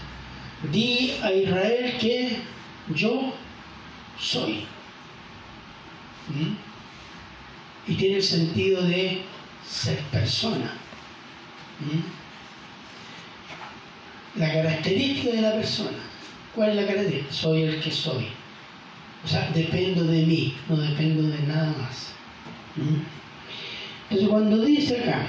Di 0.73 1.15
a 1.23 1.33
Israel 1.33 1.99
que 1.99 2.39
yo 2.95 3.35
soy. 4.19 4.65
¿Mm? 6.29 6.55
Y 7.89 7.95
tiene 7.97 8.17
el 8.17 8.23
sentido 8.23 8.83
de 8.83 9.23
ser 9.69 9.99
persona. 10.11 10.73
¿Mm? 11.81 12.01
La 14.39 14.53
característica 14.53 15.35
de 15.35 15.43
la 15.43 15.53
persona. 15.53 15.99
¿Cuál 16.55 16.71
es 16.71 16.77
la 16.77 16.87
característica? 16.87 17.33
Soy 17.33 17.63
el 17.65 17.81
que 17.81 17.91
soy. 17.91 18.29
O 19.25 19.29
sea, 19.29 19.51
dependo 19.55 20.05
de 20.05 20.25
mí, 20.27 20.57
no 20.69 20.77
dependo 20.77 21.23
de 21.23 21.43
nada 21.47 21.75
más. 21.79 22.15
¿Mm? 22.77 23.03
Entonces, 24.11 24.29
cuando 24.29 24.65
dice 24.65 25.01
acá 25.01 25.27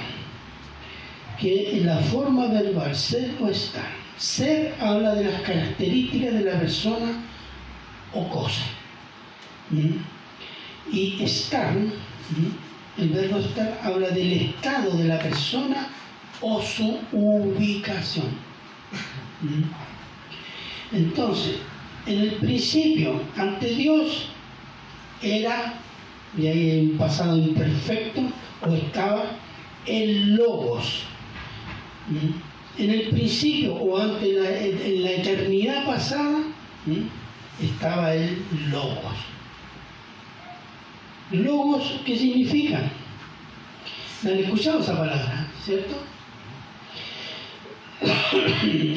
que 1.40 1.80
la 1.84 1.98
forma 1.98 2.46
verbal 2.46 2.94
ser 2.94 3.34
o 3.40 3.48
estar, 3.48 3.88
ser 4.16 4.74
habla 4.80 5.14
de 5.14 5.24
las 5.24 5.42
características 5.42 6.34
de 6.34 6.40
la 6.40 6.58
persona 6.58 7.22
o 8.12 8.28
cosa. 8.28 8.62
¿Mm? 9.70 9.96
Y 10.92 11.22
estar, 11.22 11.74
¿Mm? 11.74 13.00
el 13.00 13.08
verbo 13.08 13.38
estar 13.38 13.80
habla 13.82 14.10
del 14.10 14.32
estado 14.32 14.96
de 14.96 15.04
la 15.04 15.18
persona 15.18 15.88
o 16.40 16.62
su 16.62 16.98
ubicación. 17.12 18.26
Entonces, 20.92 21.56
en 22.06 22.20
el 22.20 22.32
principio, 22.32 23.20
ante 23.36 23.68
Dios, 23.68 24.26
era, 25.22 25.74
y 26.36 26.46
ahí 26.46 26.88
un 26.90 26.98
pasado 26.98 27.36
imperfecto, 27.36 28.20
o 28.62 28.70
estaba 28.72 29.24
el 29.86 30.34
logos. 30.34 31.02
¿Mm? 32.08 32.82
En 32.82 32.90
el 32.90 33.08
principio, 33.10 33.74
o 33.74 34.00
en 34.00 35.02
la 35.02 35.10
eternidad 35.12 35.86
pasada, 35.86 36.40
¿Mm? 36.86 37.64
estaba 37.64 38.14
el 38.14 38.38
logos. 38.70 39.14
Logos, 41.30 42.00
¿qué 42.04 42.16
significa? 42.18 42.80
¿La 44.22 44.30
han 44.30 44.38
escuchado 44.38 44.80
esa 44.80 44.96
palabra, 44.96 45.48
cierto? 45.64 45.96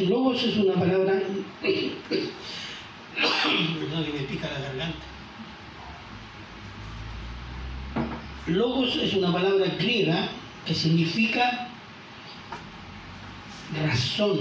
Logos 0.07 0.43
es 0.43 0.57
una 0.57 0.73
palabra 0.73 1.21
Perdón 3.79 4.05
que 4.05 4.11
me 4.11 4.41
la 4.41 4.59
garganta. 4.59 5.16
Logos 8.47 8.95
es 8.95 9.13
una 9.13 9.31
palabra 9.31 9.65
griega 9.77 10.29
que 10.65 10.73
significa 10.73 11.67
razón, 13.85 14.39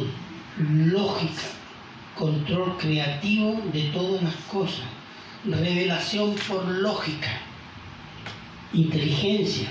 lógica, 0.59 1.43
control 2.17 2.77
creativo 2.79 3.61
de 3.73 3.83
todas 3.91 4.23
las 4.23 4.35
cosas, 4.51 4.87
revelación 5.45 6.35
por 6.49 6.65
lógica, 6.67 7.41
inteligencia, 8.73 9.69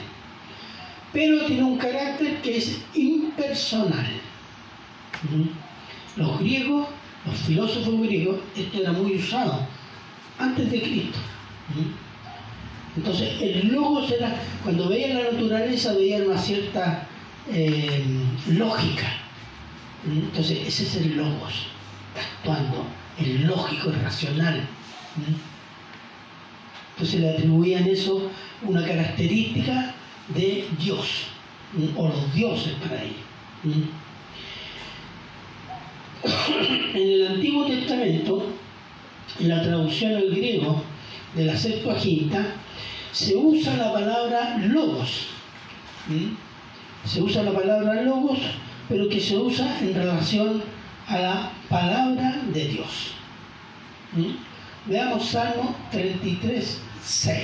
pero 1.13 1.45
tiene 1.45 1.63
un 1.63 1.77
carácter 1.77 2.41
que 2.41 2.57
es 2.57 2.81
impersonal. 2.93 4.07
Los 6.17 6.39
griegos 6.39 6.87
los 7.25 7.37
filósofos 7.39 8.01
griegos, 8.01 8.37
esto 8.55 8.81
era 8.81 8.91
muy 8.91 9.15
usado 9.15 9.65
antes 10.37 10.69
de 10.69 10.81
Cristo. 10.81 11.17
Entonces, 12.97 13.41
el 13.41 13.67
logos 13.73 14.09
era, 14.11 14.41
cuando 14.63 14.87
veían 14.87 15.17
la 15.17 15.31
naturaleza, 15.31 15.93
veían 15.93 16.27
una 16.27 16.37
cierta 16.37 17.07
eh, 17.51 18.03
lógica. 18.49 19.07
Entonces, 20.05 20.59
ese 20.65 20.83
es 20.83 20.95
el 20.97 21.17
logos, 21.17 21.67
actuando, 22.15 22.85
el 23.19 23.45
lógico, 23.47 23.89
el 23.89 24.01
racional. 24.01 24.67
Entonces 26.93 27.19
le 27.19 27.29
atribuían 27.29 27.85
eso 27.87 28.31
una 28.63 28.85
característica 28.85 29.93
de 30.29 30.65
Dios, 30.79 31.27
o 31.97 32.07
los 32.07 32.33
dioses 32.33 32.73
para 32.75 33.03
ellos. 33.03 33.17
En 36.93 37.01
el 37.11 37.27
Antiguo 37.27 37.65
Testamento, 37.65 38.47
en 39.39 39.49
la 39.49 39.61
traducción 39.61 40.15
al 40.15 40.29
griego 40.31 40.81
de 41.35 41.45
la 41.45 41.57
Septuaginta, 41.57 42.55
se 43.15 43.33
usa 43.33 43.77
la 43.77 43.93
palabra 43.93 44.57
logos. 44.57 45.27
Se 47.05 47.21
usa 47.21 47.43
la 47.43 47.53
palabra 47.53 48.01
logos, 48.01 48.39
pero 48.89 49.07
que 49.07 49.21
se 49.21 49.37
usa 49.37 49.79
en 49.79 49.93
relación 49.93 50.61
a 51.07 51.17
la 51.19 51.51
palabra 51.69 52.41
de 52.53 52.67
Dios. 52.67 53.13
Veamos 54.85 55.29
Salmo 55.29 55.73
33, 55.91 56.81
6. 57.01 57.37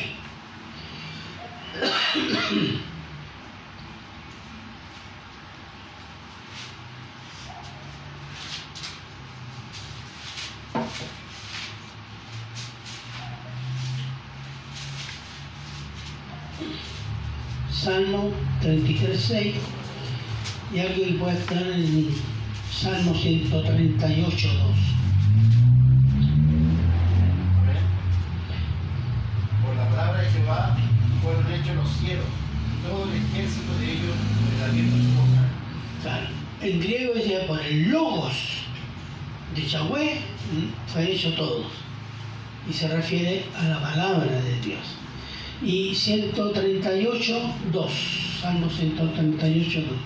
Salmo 18.61 18.83
33, 18.83 19.19
6 19.19 19.55
y 20.73 20.79
algo 20.79 21.03
que 21.03 21.13
puede 21.13 21.37
estar 21.37 21.63
en 21.63 22.09
Salmo 22.71 23.13
138, 23.15 24.47
2. 24.47 24.57
Por 29.65 29.75
la 29.75 29.89
palabra 29.89 30.21
de 30.21 30.29
Jehová 30.29 30.77
fueron 31.23 31.51
hechos 31.51 31.75
los 31.75 31.89
cielos, 31.89 32.25
y 32.71 32.87
todo 32.87 33.03
el 33.05 33.17
ejército 33.17 33.77
de 33.79 33.91
ellos 33.91 34.15
el 34.57 34.63
aliento 34.69 34.95
de 34.95 35.03
su 35.03 35.09
boca. 35.09 35.43
Claro. 36.03 36.27
En 36.61 36.79
griego 36.79 37.13
dice 37.15 37.43
por 37.47 37.59
el 37.61 37.89
logos 37.89 38.33
de 39.55 39.67
Yahweh 39.67 40.21
fue 40.87 41.11
hecho 41.11 41.33
todos. 41.33 41.71
Y 42.69 42.73
se 42.73 42.87
refiere 42.87 43.43
a 43.57 43.63
la 43.63 43.81
palabra 43.81 44.31
de 44.31 44.61
Dios. 44.61 45.00
Y 45.63 45.93
138, 45.95 47.55
2. 47.71 47.91
Salmo 48.41 48.69
138, 48.69 49.81
2. 49.81 49.99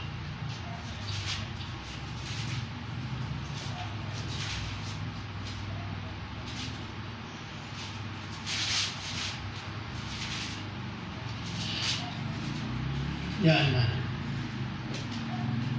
Ya, 13.43 13.53
hermano. 13.59 13.95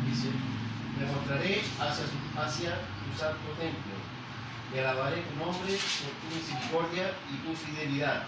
Dice, 0.08 0.28
me 0.98 1.06
mostraré 1.12 1.62
hacia, 1.80 2.04
su- 2.06 2.40
hacia 2.40 2.70
tu 2.76 3.18
santo 3.18 3.48
templo, 3.58 3.96
y 4.74 4.78
alabaré 4.78 5.22
tu 5.22 5.34
nombre 5.44 5.72
por 5.72 6.12
tu 6.20 6.26
misericordia 6.36 7.10
y 7.32 7.36
tu 7.46 7.54
fidelidad, 7.56 8.24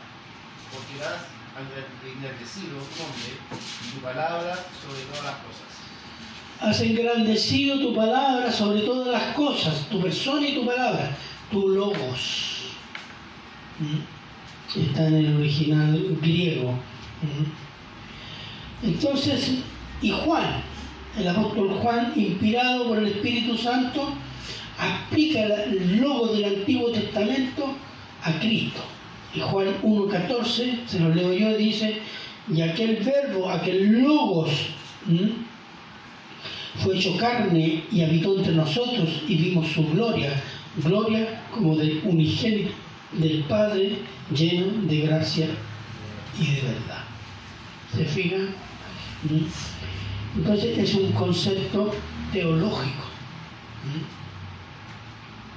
porque 0.72 1.04
has 1.04 1.26
engrandecido 1.58 2.74
nombre 2.74 3.32
y 3.84 3.94
tu 3.94 4.00
palabra 4.00 4.54
sobre 4.82 5.02
todas 5.02 5.24
las 5.24 5.34
cosas. 5.34 5.68
Has 6.60 6.80
engrandecido 6.80 7.80
tu 7.80 7.94
palabra 7.94 8.50
sobre 8.52 8.80
todas 8.82 9.08
las 9.08 9.34
cosas, 9.34 9.88
tu 9.88 10.00
persona 10.00 10.46
y 10.46 10.54
tu 10.54 10.66
palabra, 10.66 11.16
tu 11.50 11.68
logos. 11.68 12.72
¿Mm? 13.78 14.80
Está 14.80 15.06
en 15.06 15.14
el 15.14 15.36
original 15.36 16.18
griego. 16.20 16.72
¿Mm? 17.22 18.86
Entonces, 18.86 19.58
y 20.02 20.10
Juan, 20.10 20.62
el 21.16 21.28
apóstol 21.28 21.70
Juan, 21.80 22.12
inspirado 22.14 22.88
por 22.88 22.98
el 22.98 23.06
Espíritu 23.08 23.56
Santo, 23.56 24.14
aplica 24.78 25.40
el 25.40 25.98
logo 26.00 26.28
del 26.28 26.44
Antiguo 26.44 26.90
Testamento 26.90 27.74
a 28.22 28.32
Cristo. 28.38 28.97
Y 29.34 29.40
Juan 29.40 29.68
1.14, 29.82 30.86
se 30.86 31.00
lo 31.00 31.14
leo 31.14 31.32
yo, 31.32 31.56
dice, 31.56 31.98
y 32.52 32.62
aquel 32.62 32.96
verbo, 32.96 33.50
aquel 33.50 34.02
logos, 34.02 34.50
fue 36.76 36.96
hecho 36.96 37.16
carne 37.16 37.84
y 37.90 38.02
habitó 38.02 38.38
entre 38.38 38.54
nosotros 38.54 39.22
y 39.28 39.36
vimos 39.36 39.68
su 39.68 39.86
gloria, 39.88 40.32
gloria 40.82 41.42
como 41.52 41.76
del 41.76 42.00
unigénito 42.04 42.72
del 43.12 43.42
Padre 43.44 43.98
lleno 44.34 44.86
de 44.86 45.00
gracia 45.00 45.46
y 46.38 46.46
de 46.46 46.62
verdad. 46.62 47.04
¿Se 47.96 48.04
fijan? 48.04 48.48
Entonces 50.36 50.78
es 50.78 50.94
un 50.94 51.10
concepto 51.12 51.92
teológico. 52.32 53.04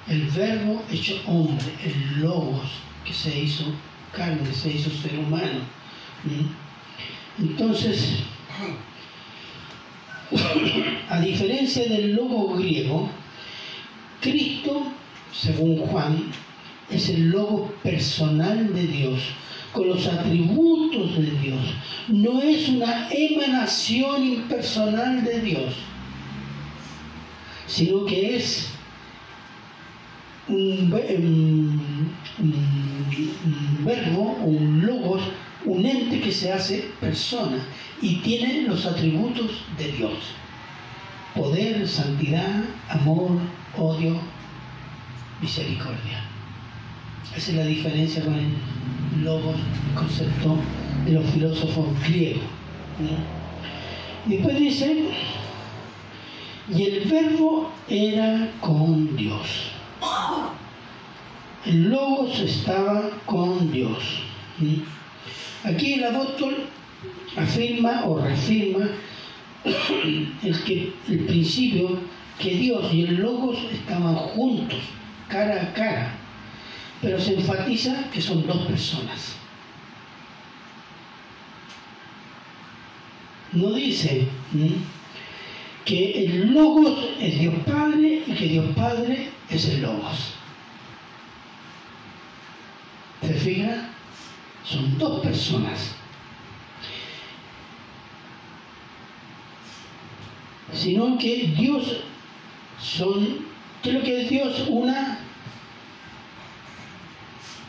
El 0.08 0.24
verbo 0.28 0.82
hecho 0.92 1.22
hombre, 1.28 1.66
el 1.84 2.22
logos 2.22 2.70
que 3.06 3.14
se 3.14 3.40
hizo 3.40 3.66
carne, 4.12 4.52
se 4.54 4.72
hizo 4.74 4.90
ser 4.90 5.18
humano. 5.18 5.62
Entonces, 7.40 8.24
a 11.10 11.20
diferencia 11.20 11.88
del 11.90 12.14
logo 12.14 12.56
griego, 12.56 13.10
Cristo, 14.22 14.84
según 15.34 15.78
Juan, 15.78 16.32
es 16.90 17.10
el 17.10 17.30
logo 17.30 17.74
personal 17.84 18.74
de 18.74 18.86
Dios, 18.88 19.20
con 19.72 19.88
los 19.88 20.06
atributos 20.08 21.18
de 21.18 21.32
Dios. 21.32 21.62
No 22.10 22.42
es 22.42 22.68
una 22.70 23.08
emanación 23.10 24.24
impersonal 24.26 25.24
de 25.24 25.42
Dios, 25.42 25.74
sino 27.68 28.06
que 28.06 28.36
es 28.36 28.70
un- 30.50 32.12
un- 33.46 33.86
verbo, 33.86 34.38
un 34.44 34.86
logos, 34.86 35.22
un 35.66 35.86
ente 35.86 36.20
que 36.22 36.32
se 36.32 36.52
hace 36.52 36.92
persona 37.00 37.58
y 38.02 38.16
tiene 38.18 38.64
los 38.64 38.86
atributos 38.86 39.64
de 39.78 39.92
Dios. 39.92 40.14
Poder, 41.36 41.88
santidad, 41.88 42.64
amor, 42.90 43.32
odio, 43.78 44.16
misericordia. 45.42 46.26
Esa 47.36 47.52
es 47.52 47.58
la 47.58 47.66
diferencia 47.66 48.24
con 48.24 48.36
el 48.36 48.54
logos, 49.24 49.56
el 49.90 49.96
concepto 49.96 50.58
de 51.06 51.12
los 51.14 51.26
filósofos 51.32 51.88
griegos. 52.08 52.44
Y 54.28 54.30
después 54.36 54.58
dice, 54.60 55.06
y 56.76 56.84
el 56.84 57.10
verbo 57.10 57.72
era 57.90 58.50
con 58.60 59.16
Dios. 59.16 59.72
El 61.66 61.90
logos 61.90 62.40
estaba 62.40 63.10
con 63.26 63.72
Dios. 63.72 64.24
Aquí 65.64 65.94
el 65.94 66.04
apóstol 66.06 66.66
afirma 67.38 68.06
o 68.06 68.20
reafirma 68.20 68.90
el, 70.44 70.64
que, 70.64 70.94
el 71.08 71.20
principio 71.26 72.00
que 72.40 72.56
Dios 72.56 72.92
y 72.92 73.04
el 73.04 73.16
logos 73.18 73.60
estaban 73.72 74.16
juntos, 74.16 74.80
cara 75.30 75.62
a 75.62 75.74
cara, 75.74 76.14
pero 77.00 77.20
se 77.20 77.36
enfatiza 77.36 78.10
que 78.12 78.22
son 78.22 78.46
dos 78.48 78.66
personas. 78.66 79.36
No 83.54 83.72
dice 83.74 84.28
que 85.86 86.26
el 86.26 86.54
logos 86.54 86.98
es 87.20 87.40
Dios 87.40 87.54
Padre 87.66 88.24
y 88.26 88.32
que 88.32 88.46
Dios 88.46 88.66
Padre 88.76 89.30
es 89.50 89.68
el 89.68 89.82
logos. 89.82 90.41
¿Se 93.22 93.34
fija? 93.34 93.90
Son 94.64 94.98
dos 94.98 95.22
personas. 95.22 95.96
Sino 100.74 101.18
que 101.18 101.54
Dios 101.58 102.04
son, 102.80 103.46
¿qué 103.84 103.90
es 103.90 103.96
lo 103.96 104.04
que 104.04 104.22
es 104.22 104.30
Dios? 104.30 104.66
Una 104.70 105.20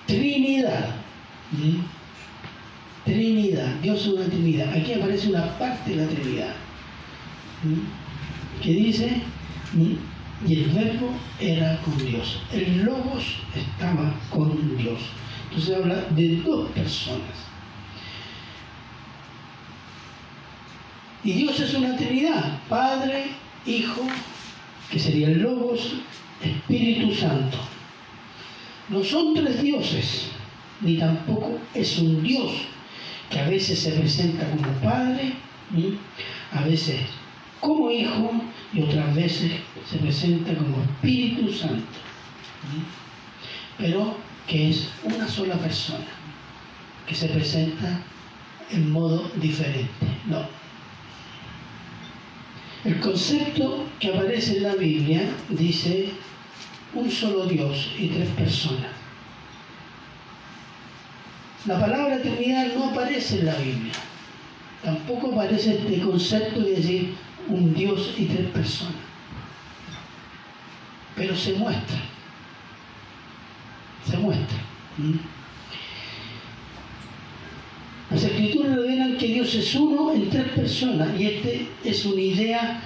Trinidad. 0.06 0.94
¿Mm? 1.52 1.80
Trinidad. 3.04 3.74
Dios 3.82 4.02
es 4.02 4.06
una 4.08 4.24
Trinidad. 4.26 4.74
Aquí 4.74 4.94
aparece 4.94 5.28
una 5.28 5.58
parte 5.58 5.90
de 5.90 5.96
la 5.96 6.08
Trinidad. 6.08 6.54
¿Mm? 7.64 8.62
Que 8.62 8.72
dice, 8.72 9.22
¿Mm? 9.72 9.94
y 10.46 10.54
el 10.54 10.70
verbo 10.70 11.10
era 11.40 11.80
con 11.82 11.96
Dios. 11.98 12.40
El 12.52 12.84
logos 12.84 13.24
estaba 13.54 14.14
con 14.30 14.76
Dios. 14.76 15.00
Entonces 15.54 15.76
habla 15.76 15.96
de 16.10 16.36
dos 16.36 16.70
personas. 16.70 17.36
Y 21.22 21.32
Dios 21.32 21.60
es 21.60 21.74
una 21.74 21.94
Trinidad, 21.94 22.58
Padre, 22.70 23.26
Hijo, 23.66 24.00
que 24.90 24.98
sería 24.98 25.28
el 25.28 25.42
Logos, 25.42 25.96
Espíritu 26.42 27.14
Santo. 27.14 27.58
No 28.88 29.04
son 29.04 29.34
tres 29.34 29.60
dioses, 29.60 30.30
ni 30.80 30.96
tampoco 30.96 31.58
es 31.74 31.98
un 31.98 32.22
Dios 32.22 32.50
que 33.28 33.38
a 33.38 33.48
veces 33.48 33.78
se 33.78 33.90
presenta 33.90 34.48
como 34.48 34.72
Padre, 34.82 35.34
a 36.50 36.62
veces 36.62 37.00
como 37.60 37.90
Hijo 37.90 38.32
y 38.72 38.80
otras 38.80 39.14
veces 39.14 39.52
se 39.86 39.98
presenta 39.98 40.54
como 40.54 40.82
Espíritu 40.82 41.52
Santo. 41.52 41.84
Pero 43.76 44.16
que 44.46 44.70
es 44.70 44.88
una 45.04 45.28
sola 45.28 45.56
persona, 45.56 46.06
que 47.06 47.14
se 47.14 47.28
presenta 47.28 48.02
en 48.70 48.90
modo 48.90 49.30
diferente. 49.36 50.06
No. 50.26 50.46
El 52.84 52.98
concepto 53.00 53.86
que 54.00 54.08
aparece 54.08 54.56
en 54.56 54.62
la 54.64 54.74
Biblia 54.74 55.22
dice 55.50 56.10
un 56.94 57.10
solo 57.10 57.46
Dios 57.46 57.92
y 57.98 58.08
tres 58.08 58.28
personas. 58.30 58.90
La 61.66 61.78
palabra 61.78 62.20
Trinidad 62.20 62.74
no 62.74 62.90
aparece 62.90 63.38
en 63.38 63.46
la 63.46 63.54
Biblia. 63.54 63.92
Tampoco 64.82 65.30
aparece 65.30 65.76
este 65.76 66.00
concepto 66.00 66.60
de 66.60 66.72
decir 66.72 67.14
un 67.48 67.72
Dios 67.72 68.14
y 68.18 68.24
tres 68.24 68.48
personas. 68.48 68.94
Pero 71.14 71.36
se 71.36 71.54
muestra. 71.54 72.11
Se 74.08 74.16
muestra. 74.18 74.58
Las 78.10 78.24
escrituras 78.24 78.76
revelan 78.76 79.16
que 79.16 79.26
Dios 79.28 79.54
es 79.54 79.74
uno 79.74 80.12
en 80.12 80.28
tres 80.28 80.48
personas 80.50 81.08
y 81.18 81.26
esta 81.26 81.48
es 81.84 82.04
una 82.04 82.20
idea 82.20 82.82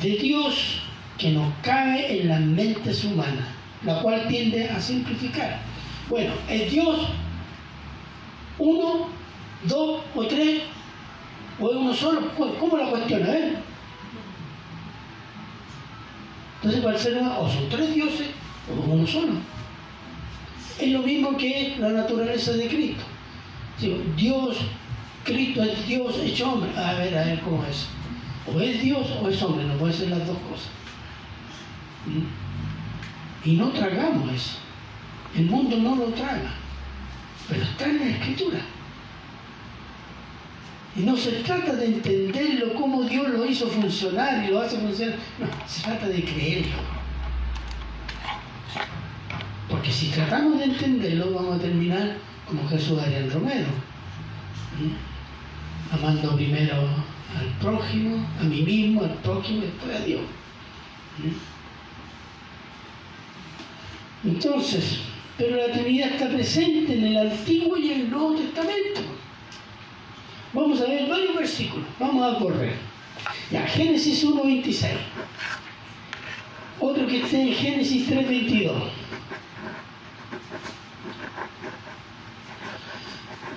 de 0.00 0.10
Dios 0.10 0.82
que 1.18 1.32
nos 1.32 1.52
cabe 1.62 2.20
en 2.20 2.28
las 2.28 2.40
mentes 2.40 3.04
humanas, 3.04 3.48
la 3.84 4.00
cual 4.00 4.28
tiende 4.28 4.68
a 4.68 4.80
simplificar. 4.80 5.60
Bueno, 6.08 6.32
¿es 6.48 6.70
Dios 6.70 7.08
uno, 8.58 9.08
dos 9.64 10.02
o 10.14 10.26
tres? 10.26 10.62
¿O 11.58 11.70
es 11.70 11.76
uno 11.76 11.94
solo? 11.94 12.30
¿Cómo 12.36 12.76
la 12.76 12.90
cuestiona? 12.90 13.32
Eh? 13.32 13.54
Entonces, 16.56 16.80
para 16.82 16.98
ser 16.98 17.16
o 17.16 17.48
son 17.48 17.68
tres 17.70 17.94
dioses 17.94 18.28
o 18.68 18.92
uno 18.92 19.06
solo. 19.06 19.32
Es 20.80 20.92
lo 20.92 21.02
mismo 21.02 21.36
que 21.36 21.76
la 21.78 21.90
naturaleza 21.90 22.52
de 22.52 22.68
Cristo. 22.68 23.02
Dios, 24.16 24.56
Cristo 25.24 25.62
es 25.62 25.86
Dios 25.86 26.18
hecho 26.22 26.52
hombre. 26.52 26.70
A 26.76 26.94
ver, 26.94 27.16
a 27.16 27.24
ver 27.24 27.40
cómo 27.40 27.64
es. 27.64 27.86
O 28.46 28.58
es 28.60 28.80
Dios 28.80 29.06
o 29.22 29.28
es 29.28 29.42
hombre, 29.42 29.64
no 29.66 29.74
puede 29.74 29.92
ser 29.92 30.08
las 30.08 30.26
dos 30.26 30.38
cosas. 30.50 30.70
¿Mm? 32.06 33.48
Y 33.48 33.56
no 33.56 33.68
tragamos 33.70 34.32
eso. 34.32 34.58
El 35.36 35.46
mundo 35.46 35.76
no 35.76 35.96
lo 35.96 36.06
traga, 36.06 36.54
pero 37.48 37.62
está 37.62 37.86
en 37.86 37.98
la 38.00 38.06
escritura. 38.06 38.60
Y 40.96 41.00
no 41.00 41.16
se 41.16 41.30
trata 41.30 41.74
de 41.74 41.86
entenderlo 41.86 42.74
como 42.74 43.04
Dios 43.04 43.28
lo 43.28 43.46
hizo 43.46 43.68
funcionar 43.68 44.44
y 44.44 44.48
lo 44.48 44.60
hace 44.60 44.76
funcionar. 44.78 45.16
No, 45.38 45.46
se 45.66 45.82
trata 45.82 46.08
de 46.08 46.24
creerlo. 46.24 46.99
Porque 49.80 49.94
si 49.94 50.08
tratamos 50.08 50.58
de 50.58 50.64
entenderlo, 50.66 51.32
vamos 51.32 51.56
a 51.56 51.62
terminar 51.62 52.18
como 52.46 52.68
Jesús 52.68 52.98
Ariel 52.98 53.32
Romero, 53.32 53.68
amando 55.90 56.36
primero 56.36 56.74
al 57.34 57.46
prójimo, 57.62 58.22
a 58.38 58.44
mí 58.44 58.60
mismo, 58.60 59.04
al 59.04 59.14
prójimo 59.22 59.62
y 59.62 59.66
después 59.68 59.96
a 59.96 60.04
Dios. 60.04 60.20
Entonces, 64.22 64.98
pero 65.38 65.56
la 65.56 65.72
Trinidad 65.72 66.10
está 66.10 66.28
presente 66.28 66.98
en 66.98 67.06
el 67.06 67.30
Antiguo 67.30 67.78
y 67.78 67.90
el 67.90 68.10
Nuevo 68.10 68.34
Testamento. 68.34 69.00
Vamos 70.52 70.78
a 70.82 70.84
ver 70.84 71.08
varios 71.08 71.34
versículos, 71.34 71.86
vamos 71.98 72.36
a 72.36 72.38
correr. 72.38 72.74
Ya, 73.50 73.66
Génesis 73.66 74.26
1.26. 74.26 74.90
Otro 76.80 77.06
que 77.06 77.22
esté 77.22 77.40
en 77.40 77.54
Génesis 77.54 78.10
3.22. 78.10 78.99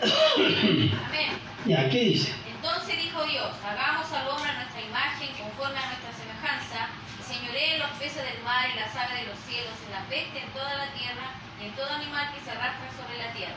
Amén. 0.04 0.92
Ya, 1.66 1.90
¿qué 1.90 2.00
dice? 2.12 2.34
Entonces 2.56 3.02
dijo 3.02 3.24
Dios, 3.24 3.48
hagamos 3.64 4.12
al 4.12 4.28
hombre 4.28 4.50
a 4.50 4.56
nuestra 4.56 4.82
imagen, 4.82 5.30
conforme 5.40 5.80
a 5.80 5.88
nuestra 5.88 6.12
semejanza, 6.12 6.90
y 7.18 7.24
señoree 7.24 7.80
los 7.80 7.90
peces 7.92 8.20
del 8.20 8.44
mar 8.44 8.68
y 8.68 8.76
las 8.78 8.94
aves 8.98 9.22
de 9.22 9.28
los 9.32 9.40
cielos, 9.48 9.72
en 9.88 9.94
la 9.94 10.04
peste, 10.10 10.44
en 10.44 10.52
toda 10.52 10.76
la 10.76 10.92
tierra, 10.92 11.32
y 11.62 11.68
en 11.68 11.72
todo 11.72 11.88
animal 11.90 12.34
que 12.36 12.44
se 12.44 12.52
arrastra 12.52 12.92
sobre 12.92 13.18
la 13.18 13.32
tierra. 13.32 13.56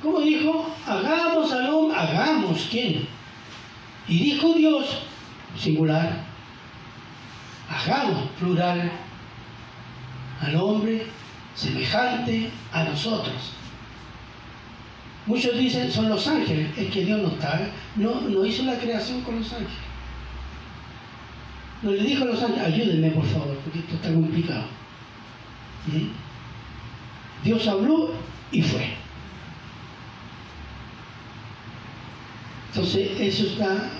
¿Cómo 0.00 0.20
dijo? 0.20 0.76
Hagamos 0.86 1.50
al 1.50 1.68
hombre, 1.70 1.98
hagamos, 1.98 2.68
¿quién? 2.70 3.08
Y 4.06 4.18
dijo 4.22 4.54
Dios, 4.54 5.02
singular, 5.58 6.22
hagamos, 7.68 8.30
plural, 8.38 8.92
al 10.40 10.54
hombre 10.54 11.04
semejante 11.56 12.52
a 12.72 12.84
nosotros. 12.84 13.54
Muchos 15.28 15.58
dicen 15.58 15.92
son 15.92 16.08
los 16.08 16.26
ángeles, 16.26 16.70
es 16.78 16.90
que 16.90 17.04
Dios 17.04 17.20
no 17.20 17.28
está, 17.28 17.70
no, 17.96 18.22
no 18.22 18.46
hizo 18.46 18.62
la 18.62 18.78
creación 18.78 19.20
con 19.20 19.36
los 19.36 19.52
ángeles. 19.52 19.76
No 21.82 21.90
le 21.90 22.02
dijo 22.02 22.24
a 22.24 22.28
los 22.28 22.42
ángeles, 22.42 22.64
ayúdenme 22.64 23.10
por 23.10 23.26
favor, 23.26 23.54
porque 23.58 23.80
esto 23.80 23.94
está 23.96 24.12
complicado. 24.12 24.64
Dios 27.44 27.68
habló 27.68 28.14
y 28.50 28.62
fue. 28.62 28.94
Entonces, 32.68 33.10
eso 33.20 33.46
está 33.48 33.90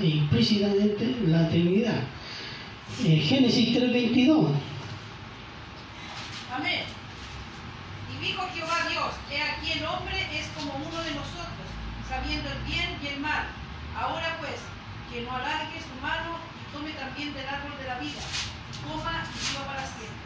implícitamente 0.00 1.04
en 1.04 1.32
la 1.32 1.48
Trinidad. 1.48 2.02
Eh, 3.04 3.16
Génesis 3.18 3.76
3:22. 3.76 4.48
Amén. 6.54 6.82
Y 8.12 8.24
dijo 8.24 8.42
Jehová 8.54 8.86
Dios, 8.88 9.12
he 9.30 9.40
aquí 9.40 9.78
el 9.78 9.84
hombre 9.86 10.21
como 10.62 10.86
uno 10.86 11.02
de 11.02 11.10
nosotros, 11.10 11.66
sabiendo 12.08 12.48
el 12.50 12.58
bien 12.64 12.98
y 13.02 13.06
el 13.06 13.20
mal. 13.20 13.46
Ahora 13.96 14.36
pues, 14.38 14.60
que 15.10 15.22
no 15.22 15.34
alargue 15.34 15.80
su 15.80 16.00
mano 16.00 16.38
y 16.58 16.72
tome 16.72 16.90
también 16.92 17.34
del 17.34 17.46
árbol 17.46 17.72
de 17.78 17.88
la 17.88 17.98
vida, 17.98 18.22
coma 18.86 19.24
y 19.26 19.50
viva 19.50 19.66
para 19.66 19.86
siempre. 19.86 20.22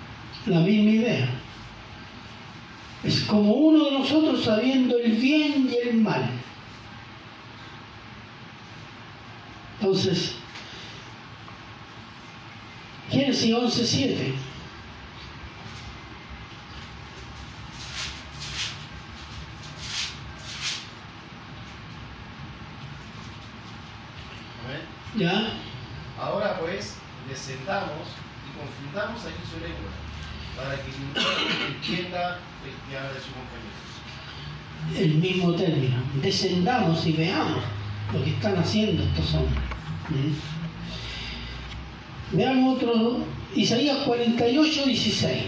La 0.46 0.61
misma 0.61 0.90
idea. 0.90 1.29
Es 3.03 3.20
como 3.22 3.53
uno 3.53 3.85
de 3.85 3.99
nosotros 3.99 4.44
sabiendo 4.44 4.99
el 4.99 5.12
bien 5.12 5.70
y 5.70 5.88
el 5.88 5.96
mal. 5.99 6.29
Entonces, 9.79 10.37
Génesis 13.11 13.53
11.7. 13.53 14.35
¿Ya? 25.17 25.53
Ahora 26.21 26.59
pues, 26.61 26.97
descendamos 27.29 28.07
y 28.45 28.59
confundamos 28.59 29.23
aquí 29.23 29.43
su 29.51 29.59
lengua, 29.61 29.91
para 30.57 30.77
que 30.77 30.91
ninguno 30.93 31.21
entienda 31.75 32.39
el 32.65 32.91
que 32.91 32.97
habla 32.97 33.13
de 33.13 33.21
su 33.21 33.31
compañero. 33.33 33.77
El 34.95 35.15
mismo 35.15 35.53
término. 35.55 35.97
Descendamos 36.23 37.07
y 37.07 37.13
veamos 37.13 37.63
lo 38.13 38.23
que 38.23 38.31
están 38.31 38.57
haciendo 38.57 39.03
estos 39.03 39.35
hombres. 39.35 39.63
¿Mm? 40.11 40.33
Veamos 42.37 42.77
otro, 42.77 43.19
Isaías 43.55 43.99
48, 44.05 44.85
16. 44.85 45.43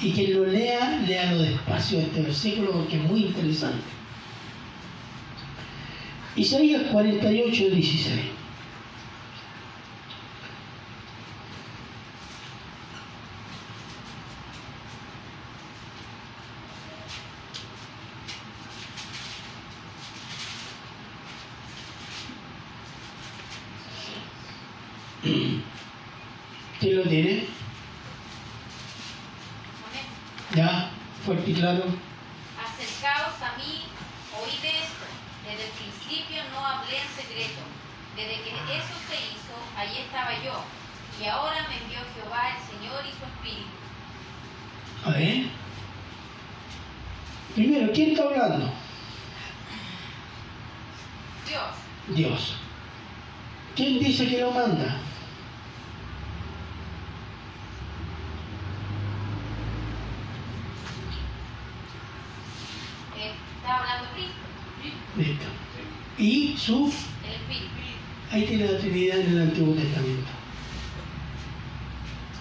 Y 0.00 0.12
quien 0.12 0.34
lo 0.34 0.46
lea, 0.46 1.02
léalo 1.06 1.42
despacio 1.42 2.00
este 2.00 2.22
versículo 2.22 2.72
porque 2.72 2.96
es 2.96 3.02
muy 3.02 3.26
interesante. 3.26 3.84
Isaías 6.36 6.82
48, 6.90 7.70
16. 7.70 8.33
¿Quién 26.80 26.96
lo 26.96 27.02
tiene? 27.04 27.46
¿Ya? 30.54 30.90
¿Fuerte 31.24 31.50
y 31.50 31.54
claro? 31.54 31.84
Acercaos 32.62 33.42
a 33.42 33.56
mí, 33.56 33.82
oíd 34.40 34.64
esto. 34.64 35.04
Desde 35.44 35.64
el 35.64 35.72
principio 35.72 36.42
no 36.52 36.64
hablé 36.64 36.98
en 36.98 37.08
secreto. 37.08 37.62
Desde 38.16 38.42
que 38.42 38.50
eso 38.50 38.94
se 39.08 39.16
hizo, 39.16 39.54
allí 39.76 39.98
estaba 39.98 40.32
yo. 40.44 40.62
Y 41.20 41.26
ahora 41.26 41.66
me 41.68 41.76
envió 41.78 41.98
Jehová, 42.14 42.50
el 42.56 42.78
Señor 42.78 43.04
y 43.04 43.10
su 43.10 43.24
Espíritu. 43.24 43.70
A 45.04 45.10
ver. 45.10 45.46
Primero, 47.54 47.92
¿quién 47.92 48.10
está 48.10 48.24
hablando? 48.24 48.72
Dios, 51.48 52.16
Dios. 52.16 52.56
¿Quién 53.76 53.98
dice 53.98 54.28
que 54.28 54.40
lo 54.40 54.50
manda? 54.52 55.00
eh, 63.18 63.32
está 63.56 63.78
hablando 63.78 64.08
Cristo, 64.14 64.34
Listo. 65.16 65.46
Y 66.64 66.66
su... 66.66 66.92
el 67.24 67.34
Espíritu. 67.34 67.66
Ahí 68.30 68.46
tiene 68.46 68.72
la 68.72 68.78
Trinidad 68.78 69.18
en 69.18 69.32
el 69.32 69.42
Antiguo 69.42 69.74
Testamento. 69.74 70.30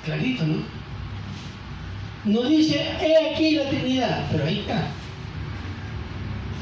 Clarito, 0.06 0.46
¿no? 0.48 0.58
No 2.26 2.44
dice, 2.48 2.80
he 3.02 3.34
aquí 3.34 3.52
la 3.56 3.70
Trinidad, 3.70 4.28
pero 4.32 4.46
ahí 4.46 4.60
está. 4.60 4.88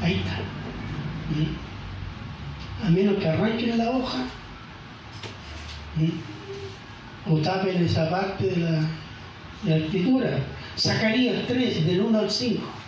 Ahí 0.02 0.14
está. 0.14 0.38
¿Mm? 1.30 2.86
A 2.86 2.90
menos 2.90 3.16
que 3.18 3.28
arranquen 3.28 3.78
la 3.78 3.90
hoja 3.90 4.24
¿Mm? 5.96 7.32
o 7.32 7.38
tapen 7.38 7.84
esa 7.84 8.10
parte 8.10 8.44
de 8.44 8.56
la, 8.56 8.80
de 9.62 9.70
la 9.70 9.76
escritura. 9.76 10.38
Zacarías 10.76 11.46
3, 11.46 11.86
del 11.86 12.00
1 12.00 12.18
al 12.18 12.30
5. 12.30 12.81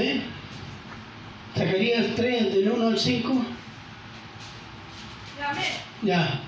Amén. 0.00 0.24
Zacarías 1.52 2.16
3, 2.16 2.54
del 2.54 2.72
1 2.72 2.88
al 2.88 2.98
5. 2.98 3.44
Amén. 5.44 5.72
Ya. 6.00 6.40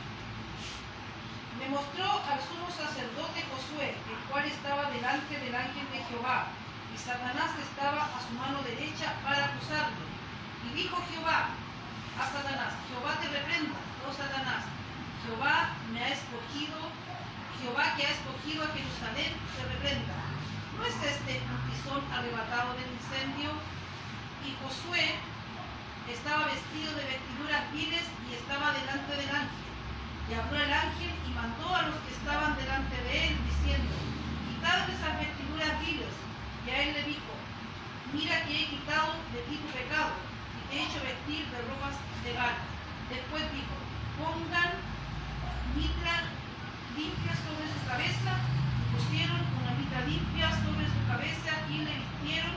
Me 1.60 1.68
mostró 1.68 2.08
al 2.32 2.40
sumo 2.48 2.72
sacerdote 2.72 3.44
Josué, 3.52 3.92
el 3.92 4.20
cual 4.32 4.48
estaba 4.48 4.88
delante 4.88 5.36
del 5.36 5.52
ángel 5.52 5.84
de 5.92 6.00
Jehová, 6.00 6.48
y 6.94 6.96
Satanás 6.96 7.52
estaba 7.60 8.08
a 8.16 8.24
su 8.24 8.32
mano 8.40 8.64
derecha 8.64 9.20
para 9.20 9.52
acusarlo. 9.52 10.00
Y 10.72 10.72
dijo 10.72 10.96
Jehová 11.12 11.52
a 11.52 12.24
Satanás, 12.24 12.72
Jehová 12.88 13.20
te 13.20 13.28
reprenda, 13.36 13.76
oh 14.08 14.16
Satanás, 14.16 14.64
Jehová 15.28 15.76
me 15.92 16.00
ha 16.00 16.08
escogido, 16.08 16.88
Jehová 17.60 18.00
que 18.00 18.06
ha 18.08 18.16
escogido 18.16 18.64
a 18.64 18.72
Jerusalén, 18.72 19.36
te 19.36 19.62
reprenda. 19.76 20.32
¿No 20.72 20.88
es 20.88 20.96
este 21.04 21.36
un 21.36 21.60
tizón 21.68 22.00
arrebatado 22.10 22.72
del 22.80 22.88
incendio? 22.96 23.52
Y 24.42 24.56
Josué 24.58 25.14
estaba 26.08 26.48
vestido 26.48 26.96
de 26.96 27.04
vestiduras 27.12 27.62
viles 27.70 28.02
y 28.26 28.34
estaba 28.34 28.72
delante 28.72 29.12
del 29.14 29.30
ángel. 29.30 29.68
Y 30.26 30.34
habló 30.34 30.56
el 30.58 30.72
ángel 30.72 31.12
y 31.12 31.30
mandó 31.36 31.76
a 31.76 31.86
los 31.92 31.96
que 32.02 32.16
estaban 32.16 32.56
delante 32.56 32.96
de 32.98 33.30
él, 33.30 33.32
diciendo, 33.46 33.94
quitad 34.48 34.88
esas 34.88 35.14
vestiduras 35.20 35.70
viles. 35.86 36.14
Y 36.66 36.70
a 36.72 36.76
él 36.82 36.90
le 36.98 37.02
dijo, 37.04 37.32
mira 38.16 38.42
que 38.48 38.64
he 38.64 38.66
quitado 38.72 39.22
de 39.30 39.44
ti 39.46 39.60
tu 39.60 39.68
pecado, 39.76 40.18
y 40.56 40.60
te 40.66 40.72
he 40.72 40.82
hecho 40.88 40.98
vestir 41.04 41.46
de 41.52 41.62
ropas 41.68 41.94
de 42.24 42.32
gala. 42.32 42.64
Después 43.12 43.44
dijo, 43.54 43.76
pongan 44.16 44.72
mitra 45.76 46.32
limpia 46.96 47.34
sobre 47.38 47.70
su 47.70 47.80
cabeza, 47.86 48.32
y 48.40 48.84
pusieron 48.96 49.42
una 49.62 49.72
mitra 49.78 50.00
limpia 50.06 50.50
sobre 50.50 50.86
su 50.86 51.00
cabeza 51.06 51.52
y 51.70 51.78
le 51.78 51.92
vistieron 52.02 52.54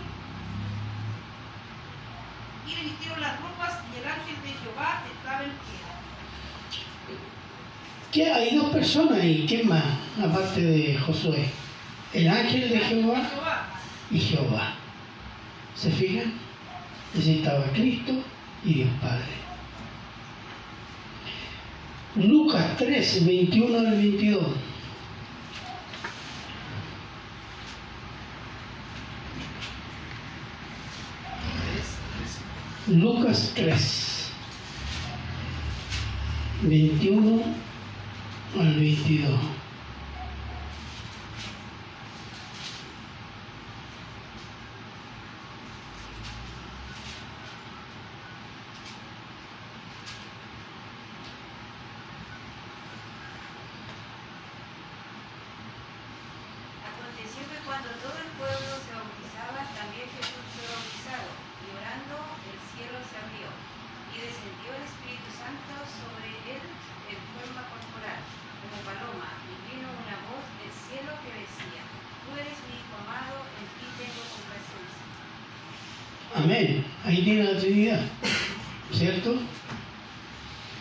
y 2.67 2.75
le 2.75 2.81
vistieron 2.84 3.21
las 3.21 3.39
ropas 3.41 3.79
y 3.93 3.99
el 3.99 4.08
ángel 4.08 4.36
de 4.43 4.49
Jehová 4.60 5.03
estaba 5.05 5.43
en 5.43 5.51
pie. 5.51 5.79
¿Qué? 8.12 8.31
Hay 8.31 8.55
dos 8.55 8.69
personas 8.71 9.19
ahí. 9.19 9.45
¿Quién 9.47 9.67
más? 9.67 9.84
Aparte 10.21 10.62
de 10.62 10.94
Josué. 11.05 11.45
El 12.13 12.27
ángel 12.29 12.69
de 12.69 12.79
Jehová 12.79 13.21
y 14.11 14.19
Jehová. 14.19 14.73
¿Se 15.75 15.91
fijan? 15.91 16.33
Ese 17.17 17.39
estaba 17.39 17.65
Cristo 17.73 18.13
y 18.63 18.73
Dios 18.75 18.89
Padre. 19.01 19.35
Lucas 22.15 22.77
3, 22.77 23.25
21 23.25 23.77
al 23.77 23.91
22. 23.91 24.43
Lucas 32.87 33.51
3, 33.55 34.31
21 36.61 37.41
al 38.59 38.73
22. 38.75 39.39
Aconteció 56.85 57.41
que 57.49 57.59
cuando 57.65 57.89
todo 57.99 58.15
el 58.21 58.31
pueblo 58.39 58.71
se 58.79 58.91
bautizaba, 58.93 59.65
también 59.75 60.07
Jesús 60.13 60.45
fue 60.55 60.65
bautizado, 60.69 61.29
y 61.61 61.67
orando 61.75 62.15
el 62.45 62.59
cielo 62.73 62.97
se 63.03 63.15
abrió, 63.19 63.49
y 64.13 64.15
descendió 64.21 64.69
el 64.75 64.83
Espíritu 64.85 65.29
Santo 65.33 65.73
sobre 65.85 66.29
él 66.55 66.63
en 67.09 67.19
forma 67.35 67.61
corporal, 67.69 68.21
como 68.61 68.77
paloma, 68.85 69.29
y 69.49 69.53
vino 69.69 69.87
una 69.91 70.17
voz 70.29 70.45
del 70.61 70.73
cielo 70.73 71.11
que 71.25 71.31
decía, 71.43 71.81
Tú 72.25 72.33
eres 72.33 72.57
mi 72.65 72.73
hijo 72.81 72.95
amado, 73.01 73.45
en 73.59 73.67
ti 73.77 73.85
tengo 73.97 74.21
complacencia. 74.33 75.03
Amén. 76.35 76.85
Ahí 77.05 77.23
tiene 77.23 77.43
la 77.43 77.59
Trinidad. 77.59 78.01
¿Cierto? 78.91 79.35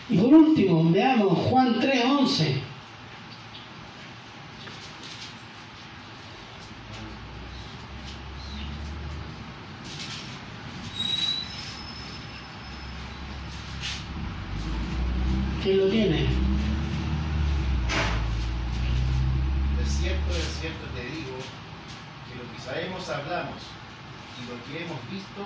Y 0.08 0.16
por 0.18 0.32
último, 0.34 0.90
veamos 0.90 1.38
Juan 1.38 1.80
3:11. 1.80 2.60
¿Quién 15.62 15.79
lo 15.79 15.88
tiene? 15.88 16.16
De 19.79 19.87
cierto, 19.87 20.35
de 20.35 20.40
cierto 20.60 20.85
te 20.94 21.04
digo, 21.04 21.38
que 22.29 22.37
lo 22.37 22.52
que 22.52 22.60
sabemos 22.62 23.08
hablamos, 23.08 23.62
y 24.37 24.42
lo 24.50 24.56
que 24.66 24.85
hemos 24.85 25.00
visto 25.10 25.40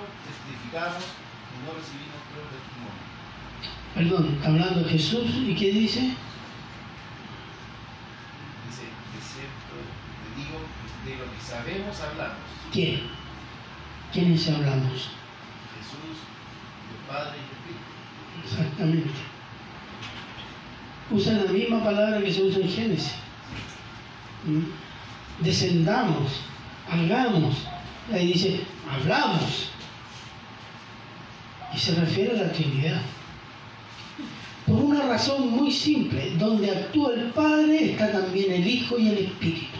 y 0.98 1.56
no 1.64 1.72
recibimos 1.74 2.20
prueba 2.30 2.50
de 2.50 2.58
testimonio. 2.58 3.08
Perdón, 3.94 4.38
hablando 4.44 4.88
Jesús 4.88 5.26
y 5.34 5.54
¿qué 5.54 5.72
dice? 5.72 6.00
Dice, 8.66 8.84
de 8.84 9.20
cierto 9.20 9.74
te 10.22 10.28
digo, 10.40 10.58
de 11.04 11.16
lo 11.16 11.32
que 11.32 11.40
sabemos 11.40 12.00
hablamos. 12.00 12.38
¿Quién? 12.72 13.00
¿Quiénes 14.12 14.48
hablamos? 14.48 15.10
Jesús, 15.76 16.16
el 16.90 17.00
Padre 17.08 17.38
y 17.38 17.42
el 17.42 17.50
Espíritu. 17.56 17.90
Exactamente. 18.44 19.20
Usa 21.10 21.32
la 21.32 21.52
misma 21.52 21.82
palabra 21.82 22.20
que 22.20 22.32
se 22.32 22.42
usa 22.42 22.60
en 22.60 22.68
Génesis. 22.68 23.14
¿Mm? 24.44 25.42
Descendamos, 25.42 26.40
hagamos. 26.90 27.66
Ahí 28.12 28.32
dice, 28.32 28.60
hablamos. 28.90 29.70
Y 31.78 31.80
se 31.80 31.94
refiere 31.94 32.32
a 32.32 32.42
la 32.42 32.52
Trinidad. 32.52 33.00
Por 34.66 34.82
una 34.82 35.06
razón 35.06 35.48
muy 35.52 35.70
simple, 35.70 36.32
donde 36.36 36.72
actúa 36.72 37.14
el 37.14 37.30
Padre 37.30 37.92
está 37.92 38.10
también 38.10 38.50
el 38.50 38.66
Hijo 38.66 38.98
y 38.98 39.06
el 39.06 39.18
Espíritu. 39.18 39.78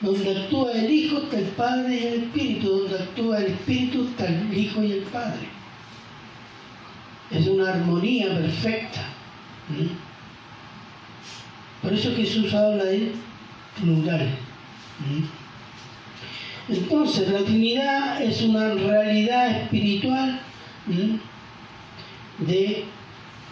Donde 0.00 0.36
actúa 0.36 0.72
el 0.72 0.90
Hijo 0.90 1.18
está 1.18 1.38
el 1.38 1.44
Padre 1.44 1.94
y 1.94 2.06
el 2.08 2.14
Espíritu. 2.24 2.70
Donde 2.70 2.98
actúa 2.98 3.38
el 3.38 3.52
Espíritu 3.52 4.08
está 4.08 4.26
el 4.26 4.58
Hijo 4.58 4.82
y 4.82 4.92
el 4.92 5.02
Padre. 5.02 5.46
Es 7.30 7.46
una 7.46 7.74
armonía 7.74 8.26
perfecta. 8.26 9.04
Por 11.82 11.92
eso 11.92 12.16
Jesús 12.16 12.52
habla 12.52 12.90
en 12.90 13.12
plural. 13.80 14.28
Entonces, 16.68 17.28
la 17.28 17.44
Trinidad 17.44 18.20
es 18.20 18.42
una 18.42 18.74
realidad 18.74 19.62
espiritual. 19.62 20.42
De 22.38 22.84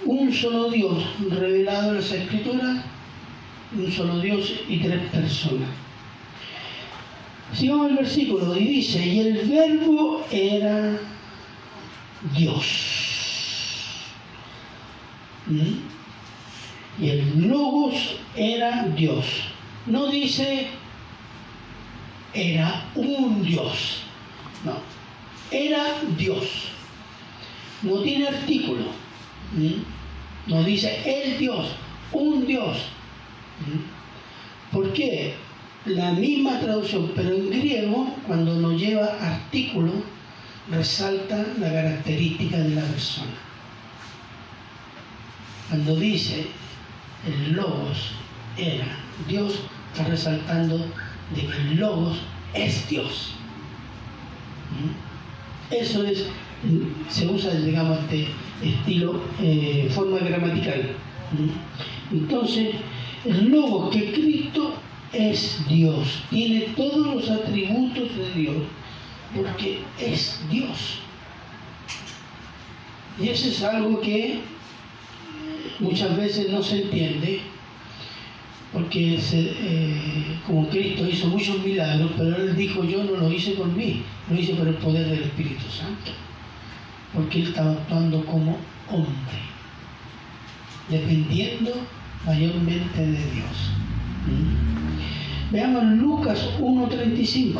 un 0.04 0.32
solo 0.32 0.70
Dios 0.70 1.02
revelado 1.30 1.90
en 1.90 1.96
las 1.96 2.12
Escrituras, 2.12 2.84
un 3.76 3.92
solo 3.92 4.20
Dios 4.20 4.52
y 4.68 4.78
tres 4.78 5.00
personas. 5.10 5.68
Sigamos 7.52 7.90
el 7.90 7.96
versículo 7.96 8.56
y 8.56 8.64
dice, 8.64 9.06
y 9.06 9.20
el 9.20 9.48
verbo 9.48 10.24
era 10.30 10.98
Dios. 12.36 12.66
Y 16.98 17.08
el 17.08 17.48
logos 17.48 18.16
era 18.34 18.84
Dios. 18.96 19.24
No 19.86 20.08
dice 20.08 20.68
era 22.36 22.84
un 22.94 23.42
Dios. 23.42 24.02
No. 24.64 24.76
Era 25.50 25.86
Dios. 26.18 26.68
No 27.86 28.00
tiene 28.02 28.28
artículo. 28.28 28.84
¿Mm? 29.54 30.50
No 30.50 30.62
dice 30.62 31.02
el 31.04 31.38
Dios, 31.38 31.72
un 32.12 32.46
Dios. 32.46 32.76
¿Por 34.70 34.92
qué? 34.92 35.34
La 35.86 36.12
misma 36.12 36.58
traducción, 36.60 37.12
pero 37.14 37.34
en 37.34 37.50
griego, 37.50 38.14
cuando 38.26 38.54
no 38.54 38.72
lleva 38.72 39.06
artículo, 39.20 39.92
resalta 40.70 41.46
la 41.58 41.72
característica 41.72 42.58
de 42.58 42.70
la 42.70 42.82
persona. 42.82 43.32
Cuando 45.68 45.96
dice 45.96 46.46
el 47.26 47.52
logos 47.54 48.12
era 48.56 48.86
Dios, 49.28 49.60
está 49.92 50.08
resaltando 50.08 50.78
de 51.34 51.46
que 51.46 51.56
el 51.56 51.76
logos 51.76 52.18
es 52.54 52.88
Dios. 52.88 53.32
Eso 55.70 56.04
es, 56.04 56.26
se 57.08 57.26
usa, 57.26 57.54
digamos, 57.54 57.98
este 58.00 58.26
estilo, 58.62 59.20
eh, 59.40 59.88
forma 59.94 60.18
gramatical. 60.18 60.90
Entonces, 62.12 62.74
el 63.24 63.50
que 63.90 64.12
Cristo 64.12 64.74
es 65.12 65.60
Dios, 65.68 66.22
tiene 66.30 66.60
todos 66.76 67.14
los 67.14 67.30
atributos 67.30 68.16
de 68.16 68.40
Dios, 68.40 68.56
porque 69.34 69.80
es 69.98 70.40
Dios. 70.50 71.00
Y 73.20 73.28
eso 73.28 73.48
es 73.48 73.62
algo 73.62 74.00
que 74.00 74.40
muchas 75.78 76.16
veces 76.16 76.50
no 76.50 76.62
se 76.62 76.82
entiende, 76.82 77.40
porque 78.72 79.18
eh, 79.32 80.38
como 80.46 80.68
Cristo 80.68 81.08
hizo 81.08 81.28
muchos 81.28 81.58
milagros, 81.64 82.10
pero 82.16 82.36
Él 82.36 82.56
dijo, 82.56 82.84
yo 82.84 83.04
no 83.04 83.16
lo 83.16 83.32
hice 83.32 83.52
por 83.52 83.68
mí, 83.68 84.02
lo 84.30 84.38
hice 84.38 84.54
por 84.54 84.68
el 84.68 84.74
poder 84.74 85.08
del 85.08 85.22
Espíritu 85.22 85.64
Santo, 85.70 86.12
porque 87.16 87.40
Él 87.40 87.48
estaba 87.48 87.72
actuando 87.72 88.24
como 88.26 88.58
hombre, 88.90 89.38
dependiendo 90.90 91.72
mayormente 92.26 93.00
de 93.00 93.32
Dios. 93.32 93.72
¿Mm? 94.26 95.52
Veamos 95.52 95.84
Lucas 95.84 96.46
1.35. 96.60 97.58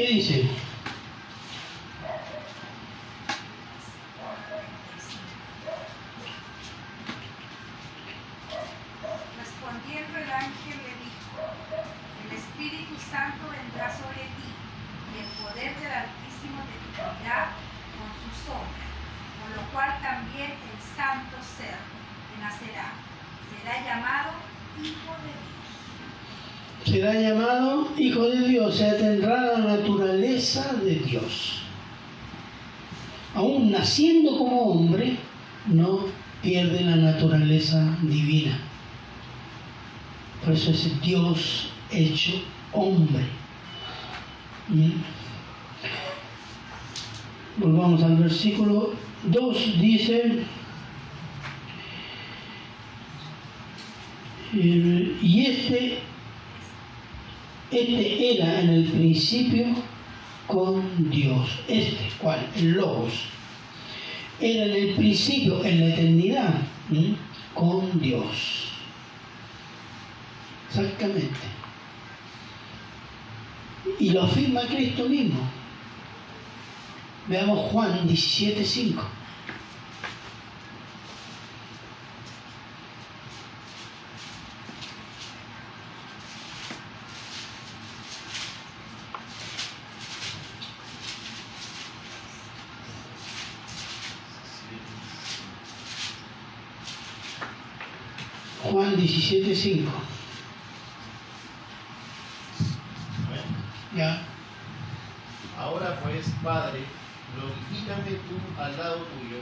¿Qué 0.00 0.06
dice? 0.06 0.48
Respondiendo 9.38 10.16
el 10.16 10.32
ángel 10.32 10.76
le 10.80 10.92
dijo, 11.04 11.36
el 12.24 12.32
Espíritu 12.34 12.96
Santo 13.10 13.44
vendrá 13.52 13.92
sobre 13.92 14.24
ti 14.40 14.48
y 15.12 15.20
el 15.20 15.28
poder 15.36 15.76
del 15.76 15.92
Altísimo 15.92 16.64
te 16.64 16.76
cubrirá 16.96 17.52
con 18.00 18.08
su 18.24 18.32
sombra, 18.48 18.88
por 19.36 19.50
lo 19.52 19.68
cual 19.70 20.00
también 20.00 20.52
el 20.52 20.80
santo 20.96 21.36
ser 21.44 21.76
que 21.76 22.40
nacerá 22.40 22.94
será 23.52 23.84
llamado 23.84 24.30
Hijo 24.80 25.12
de 25.20 25.28
Dios. 25.28 25.60
será 26.84 27.12
llamado 27.20 27.92
Hijo 27.98 28.28
de 28.28 28.48
Dios, 28.48 28.66
o 28.66 28.72
sea, 28.72 28.96
tendrá 28.96 29.52
la 29.52 29.58
naturaleza 29.58 30.72
de 30.82 30.94
Dios. 30.96 31.62
Aún 33.34 33.69
naciendo 33.80 34.36
como 34.36 34.60
hombre, 34.72 35.16
no 35.66 36.00
pierde 36.42 36.82
la 36.82 36.96
naturaleza 36.96 37.96
divina. 38.02 38.58
Por 40.44 40.52
eso 40.52 40.70
es 40.70 41.00
Dios 41.00 41.70
hecho 41.90 42.32
hombre. 42.72 43.24
¿Mm? 44.68 44.90
Volvamos 47.56 48.02
al 48.02 48.16
versículo 48.16 48.92
2, 49.24 49.80
dice, 49.80 50.44
eh, 54.54 55.18
y 55.22 55.46
este 55.46 55.98
este 57.70 58.34
era 58.34 58.60
en 58.60 58.68
el 58.70 58.84
principio 58.84 59.66
con 60.48 61.10
Dios. 61.10 61.48
Este, 61.68 62.10
¿cuál? 62.18 62.44
El 62.56 62.72
Logos. 62.72 63.12
Era 64.40 64.64
en 64.64 64.70
el 64.72 64.94
en 65.64 65.80
la 65.80 65.94
eternidad, 65.94 66.54
con 67.54 68.00
Dios. 68.00 68.68
Exactamente. 70.68 71.38
Y 73.98 74.10
lo 74.10 74.24
afirma 74.24 74.62
Cristo 74.62 75.08
mismo. 75.08 75.40
Veamos 77.28 77.70
Juan 77.70 78.08
17:5. 78.08 79.02
Juan 98.62 98.96
17:5. 98.96 99.88
Ya. 103.96 104.22
Ahora 105.58 105.98
pues, 106.02 106.26
Padre, 106.42 106.80
glorifícame 107.34 108.18
tú 108.28 108.60
al 108.60 108.76
lado 108.76 108.96
tuyo 108.96 109.38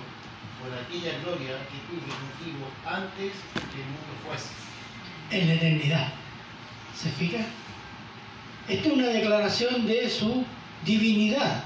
por 0.59 0.73
aquella 0.73 1.19
gloria 1.23 1.59
que 1.69 1.79
tuve 1.87 2.09
contigo 2.09 2.66
antes 2.87 3.33
que 3.55 3.81
el 3.81 3.87
mundo 3.87 4.12
fuese. 4.27 4.49
en 5.31 5.49
la 5.49 5.55
eternidad. 5.55 6.12
¿Se 6.97 7.11
fija? 7.11 7.45
Esta 8.69 8.89
es 8.89 8.95
una 8.95 9.07
declaración 9.09 9.87
de 9.87 10.09
su 10.09 10.45
divinidad. 10.85 11.62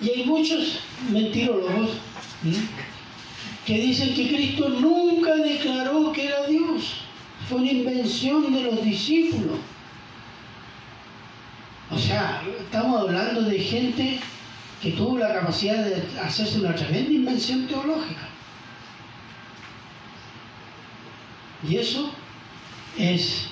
Y 0.00 0.10
hay 0.10 0.24
muchos 0.24 0.80
mentirólogos 1.10 1.90
¿m? 2.42 2.56
Que 3.66 3.78
dicen 3.78 4.14
que 4.14 4.28
Cristo 4.28 4.68
nunca 4.68 5.36
declaró 5.36 6.12
que 6.12 6.26
era 6.26 6.46
Dios. 6.46 7.02
Fue 7.48 7.58
una 7.58 7.70
invención 7.70 8.52
de 8.52 8.62
los 8.62 8.82
discípulos. 8.82 9.58
O 11.90 11.98
sea, 11.98 12.42
estamos 12.58 13.00
hablando 13.00 13.42
de 13.42 13.58
gente 13.58 14.20
que 14.80 14.92
tuvo 14.92 15.18
la 15.18 15.34
capacidad 15.34 15.84
de 15.84 16.02
hacerse 16.20 16.60
una 16.60 16.74
tremenda 16.74 17.12
invención 17.12 17.66
teológica. 17.66 18.28
Y 21.68 21.76
eso 21.76 22.10
es 22.96 23.48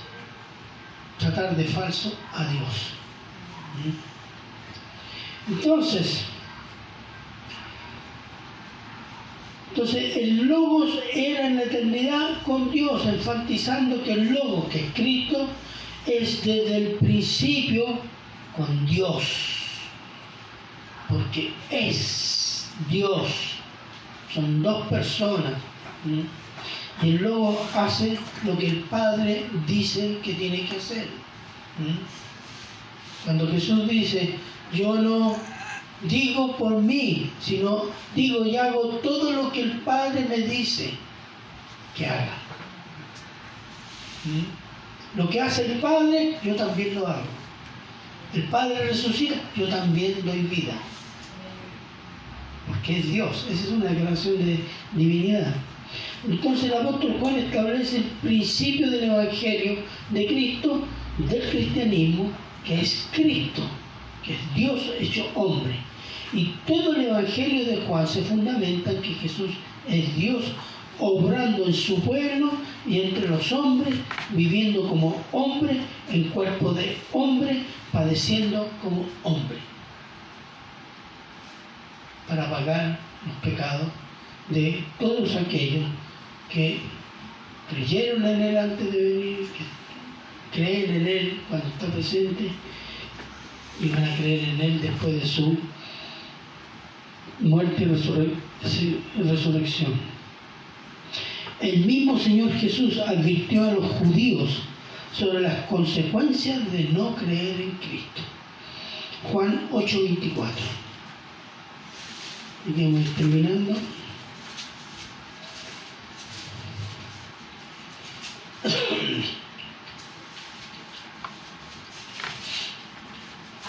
tratar 1.19 1.57
de 1.57 1.65
falso 1.65 2.17
a 2.33 2.45
Dios. 2.47 2.93
¿Mm? 3.85 5.53
Entonces, 5.53 6.25
entonces 9.79 10.17
el 10.17 10.49
Logos 10.49 10.91
era 11.15 11.47
en 11.47 11.55
la 11.55 11.63
eternidad 11.63 12.43
con 12.43 12.73
Dios, 12.73 13.07
enfatizando 13.07 14.03
que 14.03 14.13
el 14.13 14.35
Logos, 14.35 14.69
que 14.71 14.87
es 14.87 14.93
Cristo, 14.93 15.49
es 16.05 16.45
desde 16.45 16.77
el 16.79 16.87
principio 16.95 17.85
con 18.57 18.87
Dios, 18.87 19.23
porque 21.09 21.53
es 21.71 22.69
Dios, 22.91 23.29
son 24.35 24.65
dos 24.65 24.85
personas. 24.89 25.55
Y 27.01 27.11
el 27.11 27.23
lobo 27.23 27.65
hace 27.77 28.19
lo 28.45 28.59
que 28.59 28.67
el 28.67 28.81
Padre 28.81 29.47
dice 29.69 30.19
que 30.25 30.35
tiene 30.35 30.65
que 30.65 30.77
hacer. 30.77 31.07
Cuando 33.25 33.47
Jesús 33.47 33.87
dice, 33.89 34.35
yo 34.73 34.97
no 34.97 35.37
digo 36.03 36.57
por 36.57 36.81
mí, 36.81 37.31
sino 37.41 37.85
digo 38.15 38.45
y 38.47 38.57
hago 38.57 38.99
todo 39.03 39.33
lo 39.33 39.53
que 39.53 39.63
el 39.63 39.81
Padre 39.81 40.27
me 40.29 40.39
dice 40.39 40.93
que 41.97 42.07
haga. 42.07 42.35
Lo 45.17 45.29
que 45.29 45.41
hace 45.41 45.73
el 45.73 45.79
Padre, 45.81 46.37
yo 46.45 46.55
también 46.55 46.95
lo 46.95 47.07
hago. 47.07 47.27
El 48.35 48.43
Padre 48.45 48.87
resucita, 48.87 49.37
yo 49.57 49.69
también 49.69 50.15
doy 50.25 50.43
vida. 50.43 50.75
Porque 52.67 52.99
es 52.99 53.11
Dios, 53.11 53.47
esa 53.51 53.65
es 53.65 53.71
una 53.71 53.87
declaración 53.87 54.45
de 54.45 54.61
divinidad. 54.93 55.55
Entonces 56.29 56.65
el 56.71 56.75
apóstol 56.75 57.17
Juan 57.21 57.37
establece 57.37 57.99
el 57.99 58.05
principio 58.23 58.91
del 58.91 59.05
Evangelio 59.05 59.79
de 60.11 60.27
Cristo, 60.27 60.85
del 61.17 61.49
cristianismo, 61.49 62.31
que 62.65 62.81
es 62.81 63.09
Cristo, 63.13 63.63
que 64.23 64.35
es 64.35 64.55
Dios 64.55 64.83
hecho 65.01 65.27
hombre. 65.35 65.88
Y 66.33 66.55
todo 66.67 66.95
el 66.95 67.07
Evangelio 67.07 67.65
de 67.65 67.83
Juan 67.87 68.07
se 68.07 68.23
fundamenta 68.23 68.91
en 68.91 69.03
que 69.03 69.15
Jesús 69.15 69.51
es 69.89 70.17
Dios 70.17 70.45
obrando 70.99 71.65
en 71.65 71.75
su 71.75 72.01
pueblo 72.01 72.53
y 72.87 73.01
entre 73.01 73.29
los 73.29 73.53
hombres, 73.53 73.95
viviendo 74.31 74.89
como 74.89 75.23
hombre, 75.33 75.81
en 76.11 76.25
cuerpo 76.25 76.73
de 76.73 76.97
hombre, 77.13 77.63
padeciendo 77.93 78.69
como 78.83 79.07
hombre, 79.23 79.59
para 82.27 82.51
pagar 82.51 82.99
los 83.27 83.37
pecados 83.37 83.89
de 84.49 84.83
todos 84.99 85.37
aquellos 85.37 85.85
que 86.51 86.81
creyeron 87.71 88.25
en 88.25 88.43
Él 88.43 88.59
antes 88.59 88.93
de 88.93 89.03
venir, 89.03 89.39
que 89.53 90.59
creen 90.59 90.95
en 90.97 91.07
Él 91.07 91.41
cuando 91.49 91.69
está 91.69 91.87
presente 91.87 92.51
y 93.81 93.89
van 93.89 94.05
a 94.05 94.17
creer 94.17 94.49
en 94.49 94.61
Él 94.61 94.81
después 94.81 95.21
de 95.21 95.27
su 95.27 95.59
muerte 97.41 97.83
y 97.83 97.87
resurrección. 99.23 99.95
El 101.61 101.87
mismo 101.87 102.19
Señor 102.19 102.53
Jesús 102.53 102.99
advirtió 102.99 103.65
a 103.65 103.73
los 103.73 103.87
judíos 103.93 104.63
sobre 105.13 105.41
las 105.41 105.67
consecuencias 105.67 106.71
de 106.71 106.85
no 106.93 107.17
creer 107.17 107.61
en 107.61 107.73
Cristo. 107.73 108.23
Juan 109.25 109.69
8:24. 109.73 110.53
Y 112.67 112.73
vamos 112.83 113.07
terminando. 113.17 113.73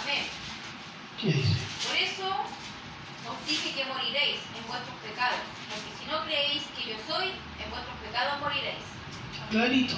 Amén. 0.02 0.24
¿Qué 1.22 1.28
dice? 1.28 1.56
Por 1.88 1.96
eso 1.98 2.28
os 3.30 3.38
dije 3.48 3.70
que 3.74 3.86
moriréis 3.86 4.40
en 4.58 4.64
vuestros 4.68 4.98
pecados, 5.08 5.40
porque 5.70 5.92
si 5.98 6.06
no 6.12 6.18
creéis 6.26 6.64
que 6.76 6.84
yo 6.92 6.98
soy, 7.08 7.28
en 7.64 7.70
vuestros 7.70 7.96
pecados 8.06 8.42
moriréis. 8.42 8.84
Clarito. 9.50 9.96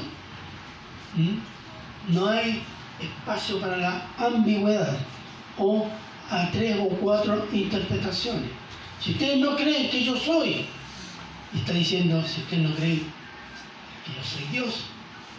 ¿Mm? 1.16 2.14
No 2.14 2.28
hay 2.28 2.64
espacio 2.99 3.60
para 3.60 3.78
la 3.78 4.08
ambigüedad 4.18 4.97
o 5.58 5.88
a 6.30 6.49
tres 6.52 6.78
o 6.80 6.88
cuatro 6.88 7.47
interpretaciones. 7.52 8.49
Si 9.02 9.12
ustedes 9.12 9.39
no 9.39 9.56
creen 9.56 9.89
que 9.89 10.04
yo 10.04 10.16
soy, 10.16 10.66
está 11.54 11.74
diciendo, 11.74 12.24
si 12.26 12.41
ustedes 12.41 12.70
no 12.70 12.76
creen 12.76 12.99
que 14.06 14.14
yo 14.16 14.24
soy 14.24 14.47
Dios, 14.52 14.86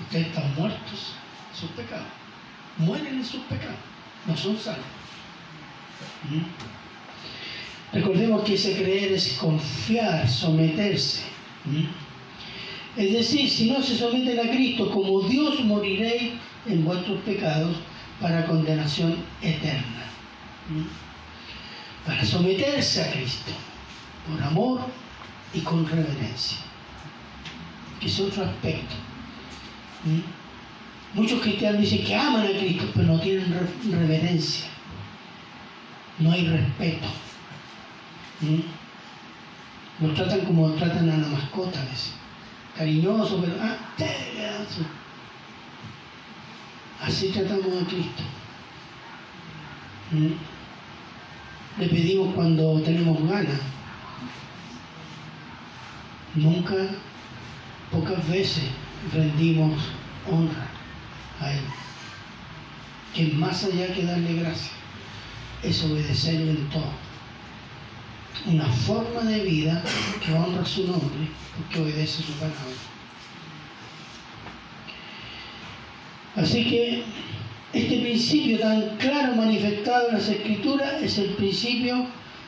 ustedes 0.02 0.26
están 0.28 0.54
muertos 0.54 1.14
en 1.52 1.60
sus 1.60 1.70
pecados. 1.70 2.06
Mueren 2.78 3.14
en 3.14 3.24
sus 3.24 3.42
pecados, 3.42 3.76
no 4.26 4.36
son 4.36 4.58
salvos. 4.58 4.84
¿Mm? 6.28 7.96
Recordemos 7.96 8.42
que 8.44 8.54
ese 8.54 8.74
creer 8.76 9.12
es 9.12 9.34
confiar, 9.34 10.28
someterse. 10.28 11.22
¿Mm? 11.64 11.86
Es 12.97 13.12
decir, 13.12 13.49
si 13.49 13.70
no 13.70 13.82
se 13.82 13.97
someten 13.97 14.38
a 14.38 14.51
Cristo 14.51 14.90
como 14.90 15.22
Dios, 15.22 15.64
moriréis 15.64 16.32
en 16.66 16.84
vuestros 16.84 17.20
pecados 17.22 17.76
para 18.20 18.47
condenación 18.47 19.16
eterna. 19.40 20.05
¿Mm? 20.68 22.07
Para 22.07 22.24
someterse 22.24 23.03
a 23.03 23.12
Cristo, 23.12 23.53
por 24.28 24.43
amor 24.43 24.80
y 25.55 25.61
con 25.61 25.88
reverencia. 25.88 26.59
Que 27.99 28.07
es 28.07 28.20
otro 28.20 28.45
aspecto. 28.45 28.95
¿Mm? 30.05 31.18
Muchos 31.18 31.40
cristianos 31.40 31.80
dicen 31.80 32.05
que 32.05 32.14
aman 32.14 32.47
a 32.47 32.59
Cristo, 32.59 32.90
pero 32.95 33.07
no 33.07 33.20
tienen 33.20 33.55
reverencia. 33.90 34.66
No 36.18 36.30
hay 36.32 36.47
respeto. 36.47 37.07
¿Mm? 38.40 40.05
Lo 40.05 40.12
tratan 40.14 40.40
como 40.40 40.70
tratan 40.72 41.09
a 41.09 41.16
la 41.16 41.28
mascota 41.28 41.80
a 41.80 41.84
veces 41.84 42.21
cariñoso, 42.82 43.40
pero 43.40 43.54
ah, 43.60 43.76
así 47.02 47.28
tratamos 47.28 47.80
a 47.80 47.86
Cristo. 47.86 48.22
¿Mm? 50.10 51.80
Le 51.80 51.88
pedimos 51.88 52.34
cuando 52.34 52.80
tenemos 52.80 53.22
ganas. 53.28 53.60
Nunca, 56.34 56.74
pocas 57.92 58.28
veces 58.28 58.64
rendimos 59.12 59.80
honra 60.28 60.66
a 61.40 61.52
Él. 61.52 61.64
Que 63.14 63.26
más 63.34 63.62
allá 63.64 63.94
que 63.94 64.04
darle 64.04 64.40
gracias, 64.40 64.72
es 65.62 65.84
obedecerle 65.84 66.50
en 66.50 66.68
todo 66.70 67.01
una 68.47 68.66
forma 68.66 69.22
de 69.22 69.40
vida 69.40 69.82
que 70.24 70.32
honra 70.32 70.64
su 70.64 70.86
nombre 70.86 71.28
porque 71.57 71.80
obedece 71.80 72.22
su 72.22 72.32
palabra. 72.32 72.57
Así 76.36 76.64
que 76.64 77.03
este 77.72 78.01
principio 78.01 78.59
tan 78.59 78.97
claro 78.97 79.36
manifestado 79.36 80.09
en 80.09 80.14
las 80.14 80.28
escrituras 80.28 81.03
es 81.03 81.18
el 81.18 81.30
principio 81.30 82.07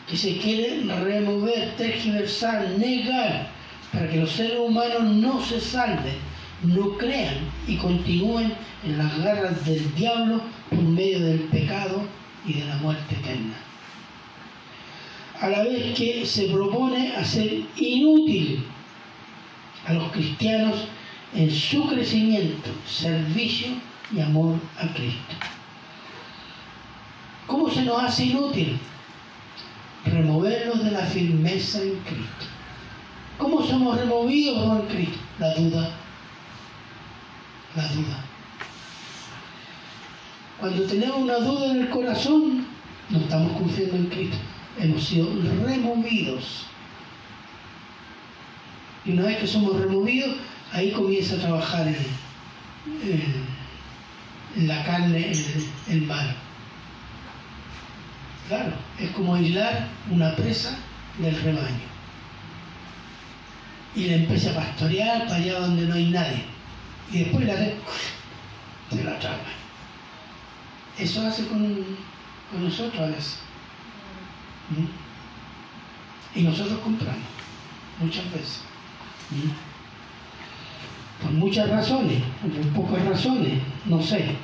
que 0.09 0.17
se 0.17 0.37
quiere 0.39 0.83
remover, 1.03 1.77
tergiversar, 1.77 2.71
negar, 2.79 3.49
para 3.93 4.09
que 4.09 4.19
los 4.19 4.33
seres 4.33 4.59
humanos 4.59 5.03
no 5.05 5.43
se 5.45 5.61
salven, 5.61 6.17
no 6.63 6.97
crean 6.99 7.37
y 7.67 7.77
continúen 7.77 8.53
en 8.85 8.99
las 8.99 9.19
garras 9.23 9.65
del 9.65 9.95
diablo 9.95 10.43
por 10.71 10.83
medio 10.83 11.21
del 11.21 11.41
pecado 11.45 12.03
y 12.47 12.55
de 12.55 12.65
la 12.67 12.77
muerte 12.77 13.15
eterna 13.15 13.74
a 15.45 15.49
la 15.51 15.63
vez 15.63 15.95
que 15.95 16.25
se 16.25 16.49
propone 16.49 17.15
hacer 17.17 17.65
inútil 17.77 18.65
a 19.87 19.93
los 19.93 20.11
cristianos 20.11 20.87
en 21.35 21.51
su 21.51 21.87
crecimiento, 21.87 22.71
servicio 22.89 23.69
y 24.11 24.23
amor 24.23 24.57
a 24.79 24.89
Cristo. 24.95 25.35
¿Cómo 27.47 27.69
se 27.69 27.85
nos 27.85 28.03
hace 28.03 28.25
inútil? 28.25 28.79
Removerlos 30.07 30.83
de 30.83 30.93
la 30.93 31.05
firmeza 31.05 31.83
en 31.83 31.99
Cristo. 32.07 32.47
¿Cómo 33.37 33.63
somos 33.67 33.99
removidos 33.99 34.67
por 34.67 34.89
Cristo? 34.89 35.19
La 35.39 35.55
duda. 35.57 35.91
La 37.77 37.87
duda. 37.89 38.25
Cuando 40.59 40.85
tenemos 40.85 41.19
una 41.19 41.37
duda 41.37 41.71
en 41.71 41.81
el 41.83 41.91
corazón, 41.91 42.67
no 43.11 43.19
estamos 43.19 43.53
confiando 43.59 43.97
en 43.97 44.07
Cristo 44.07 44.39
hemos 44.79 45.05
sido 45.05 45.29
removidos. 45.65 46.67
Y 49.05 49.13
una 49.13 49.25
vez 49.27 49.39
que 49.39 49.47
somos 49.47 49.79
removidos, 49.79 50.37
ahí 50.73 50.93
comienza 50.93 51.37
a 51.37 51.41
trabajar 51.41 51.87
la 54.57 54.85
carne, 54.85 55.31
el, 55.31 55.67
el 55.89 56.03
mal. 56.03 56.35
Claro, 58.49 58.73
es 58.99 59.11
como 59.11 59.35
aislar 59.35 59.89
una 60.11 60.35
presa 60.37 60.79
del 61.19 61.41
rebaño. 61.43 61.95
Y 63.95 64.05
le 64.05 64.15
empieza 64.17 64.51
a 64.51 64.55
pastorear 64.55 65.25
para 65.25 65.37
allá 65.37 65.61
donde 65.61 65.87
no 65.87 65.95
hay 65.95 66.11
nadie. 66.11 66.45
Y 67.13 67.19
después 67.21 67.47
la 67.47 67.55
se 68.91 69.05
la 69.05 69.19
traga. 69.19 69.39
Eso 70.99 71.27
hace 71.27 71.47
con, 71.47 71.85
con 72.51 72.65
nosotros 72.65 73.03
a 73.03 73.07
veces. 73.07 73.39
¿Mm? 74.71 76.39
Y 76.39 76.43
nosotros 76.43 76.79
compramos, 76.81 77.23
muchas 78.01 78.25
veces. 78.33 78.63
¿Mm? 79.31 79.51
Por 81.23 81.33
muchas 81.33 81.71
razones, 81.71 82.23
por 82.43 82.85
pocas 82.85 83.05
razones, 83.07 83.61
no 83.87 84.03
sé. 84.03 84.37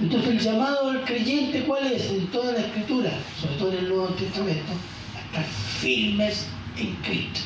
Entonces 0.00 0.30
el 0.30 0.40
llamado 0.40 0.90
al 0.90 1.04
creyente, 1.04 1.62
¿cuál 1.62 1.86
es? 1.86 2.10
En 2.10 2.26
toda 2.28 2.52
la 2.52 2.60
escritura, 2.60 3.10
sobre 3.40 3.56
todo 3.56 3.72
en 3.72 3.78
el 3.78 3.88
Nuevo 3.88 4.08
Testamento, 4.08 4.72
a 5.16 5.20
estar 5.20 5.44
firmes 5.44 6.48
en 6.76 6.94
Cristo. 6.96 7.40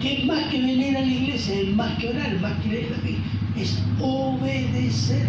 ¿Qué 0.00 0.18
es 0.18 0.24
más 0.26 0.44
que 0.44 0.58
venir 0.58 0.96
a 0.96 1.00
la 1.00 1.06
iglesia? 1.06 1.60
Es 1.60 1.74
más 1.74 1.98
que 1.98 2.08
orar, 2.08 2.40
más 2.40 2.60
que 2.62 2.68
leer 2.68 2.90
la 2.90 2.96
Biblia. 2.98 3.24
Es 3.56 3.82
obedecer 4.00 5.26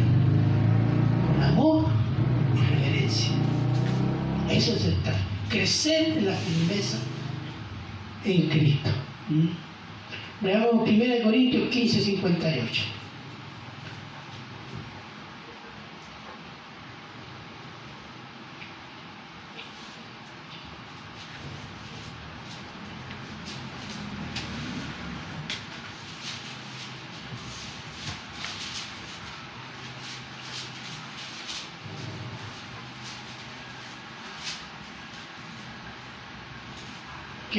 con 1.27 1.43
amor 1.43 1.85
y 2.55 2.75
reverencia. 2.75 3.31
Eso 4.51 4.73
es 4.75 4.85
estar. 4.85 5.15
Crecer 5.49 6.17
en 6.17 6.25
la 6.25 6.33
firmeza 6.33 6.97
en 8.25 8.49
Cristo. 8.49 8.89
¿Mm? 9.29 9.47
Veamos 10.41 10.89
1 10.89 11.23
Corintios 11.23 11.69
15, 11.69 12.01
58. 12.01 12.98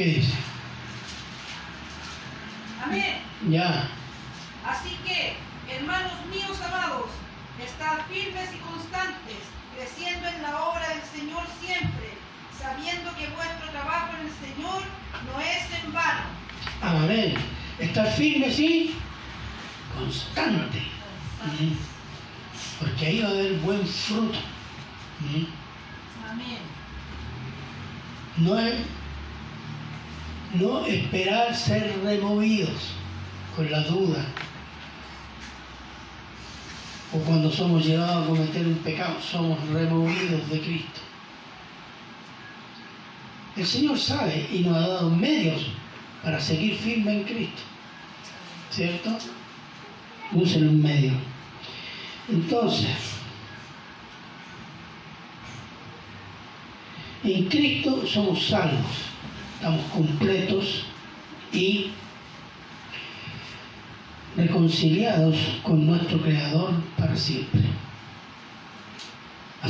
¿Qué 0.01 0.07
dice? 0.07 0.33
Amén. 2.83 3.21
Ya. 3.51 3.87
Así 4.65 4.97
que, 5.05 5.35
hermanos 5.71 6.13
míos 6.33 6.59
amados, 6.65 7.11
estad 7.63 7.99
firmes 8.09 8.49
y 8.51 8.57
constantes, 8.61 9.37
creciendo 9.77 10.27
en 10.27 10.41
la 10.41 10.59
obra 10.59 10.89
del 10.89 11.03
Señor 11.03 11.43
siempre, 11.59 12.17
sabiendo 12.59 13.15
que 13.15 13.27
vuestro 13.27 13.69
trabajo 13.69 14.17
en 14.19 14.25
el 14.25 14.33
Señor 14.33 14.81
no 15.27 15.39
es 15.39 15.83
en 15.83 15.93
vano. 15.93 16.23
Amén. 16.81 17.35
Estar 17.77 18.11
firmes 18.13 18.57
y 18.57 18.95
constante. 19.95 20.79
¿Mm? 20.79 21.73
Porque 22.79 23.05
ahí 23.05 23.21
va 23.21 23.27
a 23.27 23.31
haber 23.33 23.53
buen 23.59 23.85
fruto. 23.85 24.39
¿Mm? 25.19 25.45
Amén. 26.27 26.57
No 28.37 28.57
es 28.57 28.73
no 30.53 30.85
esperar 30.85 31.55
ser 31.55 31.93
removidos 32.03 32.91
con 33.55 33.71
la 33.71 33.81
duda 33.81 34.25
o 37.13 37.17
cuando 37.19 37.51
somos 37.51 37.85
llevados 37.85 38.23
a 38.23 38.27
cometer 38.27 38.67
un 38.67 38.75
pecado, 38.75 39.10
somos 39.23 39.59
removidos 39.69 40.49
de 40.49 40.61
Cristo. 40.61 40.99
El 43.55 43.65
Señor 43.65 43.97
sabe 43.97 44.47
y 44.51 44.59
nos 44.59 44.77
ha 44.77 44.87
dado 44.87 45.09
medios 45.09 45.67
para 46.23 46.39
seguir 46.39 46.75
firme 46.75 47.13
en 47.13 47.23
Cristo. 47.23 47.61
¿Cierto? 48.69 49.17
Usen 50.31 50.67
un 50.67 50.81
medio. 50.81 51.13
Entonces, 52.29 53.15
en 57.23 57.45
Cristo 57.49 58.05
somos 58.07 58.47
salvos 58.47 59.11
estamos 59.61 59.85
completos 59.91 60.85
y 61.53 61.91
reconciliados 64.35 65.37
con 65.61 65.85
nuestro 65.85 66.19
Creador 66.19 66.73
para 66.97 67.15
siempre. 67.15 67.61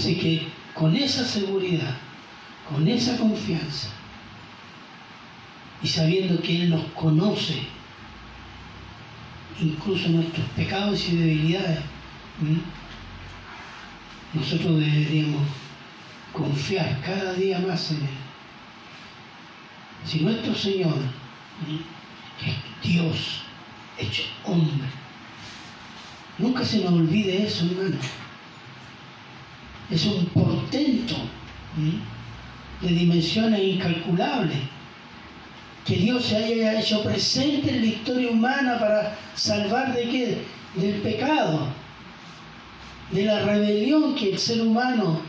Así 0.02 0.16
que 0.16 0.48
con 0.74 0.96
esa 0.96 1.24
seguridad, 1.24 1.96
con 2.68 2.88
esa 2.88 3.16
confianza 3.18 3.90
y 5.84 5.88
sabiendo 5.88 6.42
que 6.42 6.64
Él 6.64 6.72
nos 6.72 6.84
conoce, 6.94 7.62
incluso 9.62 10.10
nuestros 10.10 10.44
pecados 10.56 11.08
y 11.08 11.18
debilidades, 11.18 11.82
nosotros 14.34 14.80
deberíamos 14.80 15.44
confiar 16.34 17.00
cada 17.02 17.34
día 17.34 17.60
más 17.60 17.92
en 17.92 17.98
Él. 17.98 18.10
Si 20.04 20.22
nuestro 20.22 20.56
Señor, 20.56 20.98
que 22.40 22.50
es 22.50 22.92
Dios 22.92 23.44
hecho 24.00 24.24
hombre, 24.46 24.88
nunca 26.40 26.66
se 26.66 26.80
nos 26.84 26.94
olvide 26.94 27.46
eso, 27.46 27.66
hermano. 27.66 27.98
Es 29.92 30.06
un 30.06 30.26
portento 30.28 31.16
de 32.82 32.88
dimensiones 32.88 33.62
incalculables. 33.62 34.58
Que 35.86 35.98
Dios 35.98 36.26
se 36.26 36.38
haya 36.38 36.80
hecho 36.80 37.04
presente 37.04 37.72
en 37.72 37.82
la 37.82 37.88
historia 37.88 38.30
humana 38.30 38.80
para 38.80 39.18
salvar 39.36 39.94
de 39.94 40.04
qué? 40.04 40.38
Del 40.76 41.02
pecado, 41.02 41.68
de 43.12 43.26
la 43.26 43.42
rebelión 43.42 44.16
que 44.16 44.32
el 44.32 44.40
ser 44.40 44.62
humano 44.62 45.22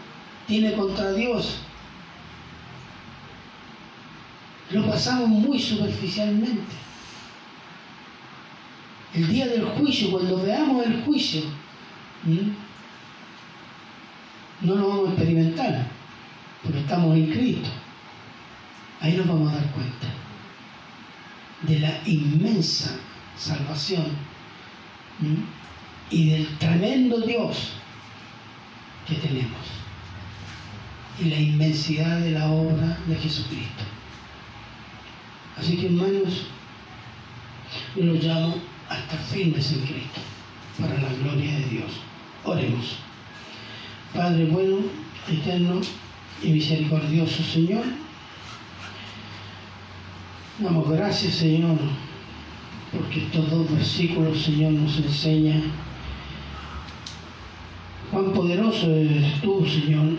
tiene 0.47 0.73
contra 0.75 1.13
Dios 1.13 1.63
lo 4.73 4.87
pasamos 4.87 5.29
muy 5.29 5.59
superficialmente. 5.59 6.75
El 9.15 9.29
día 9.29 9.47
del 9.47 9.65
juicio, 9.65 10.11
cuando 10.11 10.43
veamos 10.43 10.87
el 10.87 11.03
juicio, 11.03 11.43
no 14.63 14.75
lo 14.75 14.89
vamos 14.89 15.09
a 15.09 15.13
experimentar, 15.13 15.87
porque 16.63 16.81
estamos 16.81 17.17
en 17.17 17.31
Cristo. 17.31 17.69
Ahí 19.01 19.17
nos 19.17 19.27
vamos 19.27 19.53
a 19.53 19.57
dar 19.57 19.71
cuenta 19.73 20.07
de 21.63 21.79
la 21.81 22.01
inmensa 22.07 22.97
salvación 23.37 24.07
y 26.11 26.31
del 26.31 26.59
tremendo 26.59 27.21
Dios 27.21 27.73
que 29.09 29.15
tenemos 29.17 29.83
y 31.21 31.25
la 31.25 31.39
inmensidad 31.39 32.21
de 32.21 32.33
la 32.33 32.51
obra 32.51 32.99
de 33.07 33.17
Jesucristo. 33.17 33.85
Así 35.57 35.77
que 35.77 35.87
hermanos, 35.87 36.47
yo 37.97 38.05
los 38.05 38.23
llamo 38.23 38.57
a 38.89 38.99
estar 38.99 39.19
firmes 39.19 39.73
en 39.73 39.81
Cristo, 39.81 40.21
para 40.81 40.95
la 40.95 41.13
gloria 41.13 41.53
de 41.59 41.65
Dios. 41.67 41.91
Oremos. 42.45 42.97
Padre 44.15 44.45
bueno, 44.45 44.77
eterno 45.27 45.81
y 46.43 46.49
misericordioso 46.49 47.43
Señor, 47.43 47.85
damos 50.59 50.91
gracias 50.91 51.37
Señor, 51.37 51.79
porque 52.93 53.21
estos 53.25 53.51
dos 53.51 53.73
versículos 53.73 54.43
Señor 54.43 54.73
nos 54.73 54.99
enseñan 54.99 55.63
cuán 58.11 58.35
poderoso 58.35 58.91
eres 58.91 59.41
tú 59.41 59.67
Señor, 59.67 60.19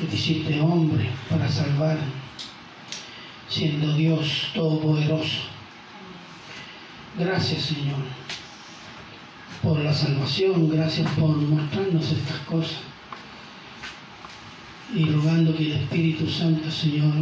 que 0.00 0.06
te 0.06 0.16
hiciste 0.16 0.60
hombre 0.60 1.08
para 1.30 1.48
salvar 1.48 1.98
siendo 3.48 3.94
Dios 3.94 4.48
Todopoderoso. 4.52 5.42
Gracias 7.16 7.62
Señor 7.62 8.27
por 9.68 9.80
la 9.80 9.92
salvación, 9.92 10.70
gracias 10.70 11.06
por 11.10 11.36
mostrarnos 11.36 12.10
estas 12.10 12.38
cosas 12.46 12.78
y 14.94 15.04
rogando 15.04 15.54
que 15.54 15.66
el 15.66 15.72
Espíritu 15.72 16.26
Santo 16.26 16.70
Señor 16.70 17.12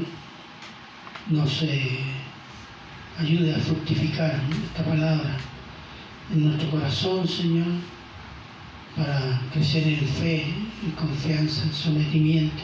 nos 1.29 1.63
eh, 1.65 1.99
ayude 3.19 3.53
a 3.53 3.59
fructificar 3.59 4.41
esta 4.65 4.85
palabra 4.85 5.37
en 6.33 6.45
nuestro 6.45 6.71
corazón 6.71 7.27
Señor 7.27 7.67
para 8.97 9.41
crecer 9.53 9.89
en 9.89 10.07
fe, 10.07 10.45
en 10.85 10.91
confianza, 10.93 11.65
en 11.65 11.73
sometimiento, 11.73 12.63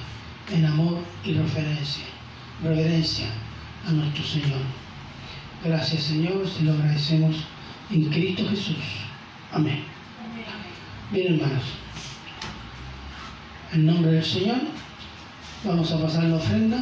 en 0.55 0.65
amor 0.65 1.01
y 1.25 1.33
referencia, 1.33 2.05
reverencia 2.63 3.27
a 3.89 3.91
nuestro 3.91 4.23
Señor. 4.23 4.63
Gracias 5.65 6.05
Señor, 6.05 6.49
se 6.49 6.63
lo 6.63 6.73
agradecemos 6.75 7.35
en 7.91 8.05
Cristo 8.11 8.49
Jesús. 8.49 9.03
Amén. 9.53 9.85
Bien 11.11 11.35
hermanos, 11.35 11.65
en 13.73 13.85
nombre 13.85 14.13
del 14.13 14.25
Señor 14.25 14.57
vamos 15.63 15.93
a 15.93 16.01
pasar 16.01 16.25
la 16.25 16.37
ofrenda. 16.37 16.79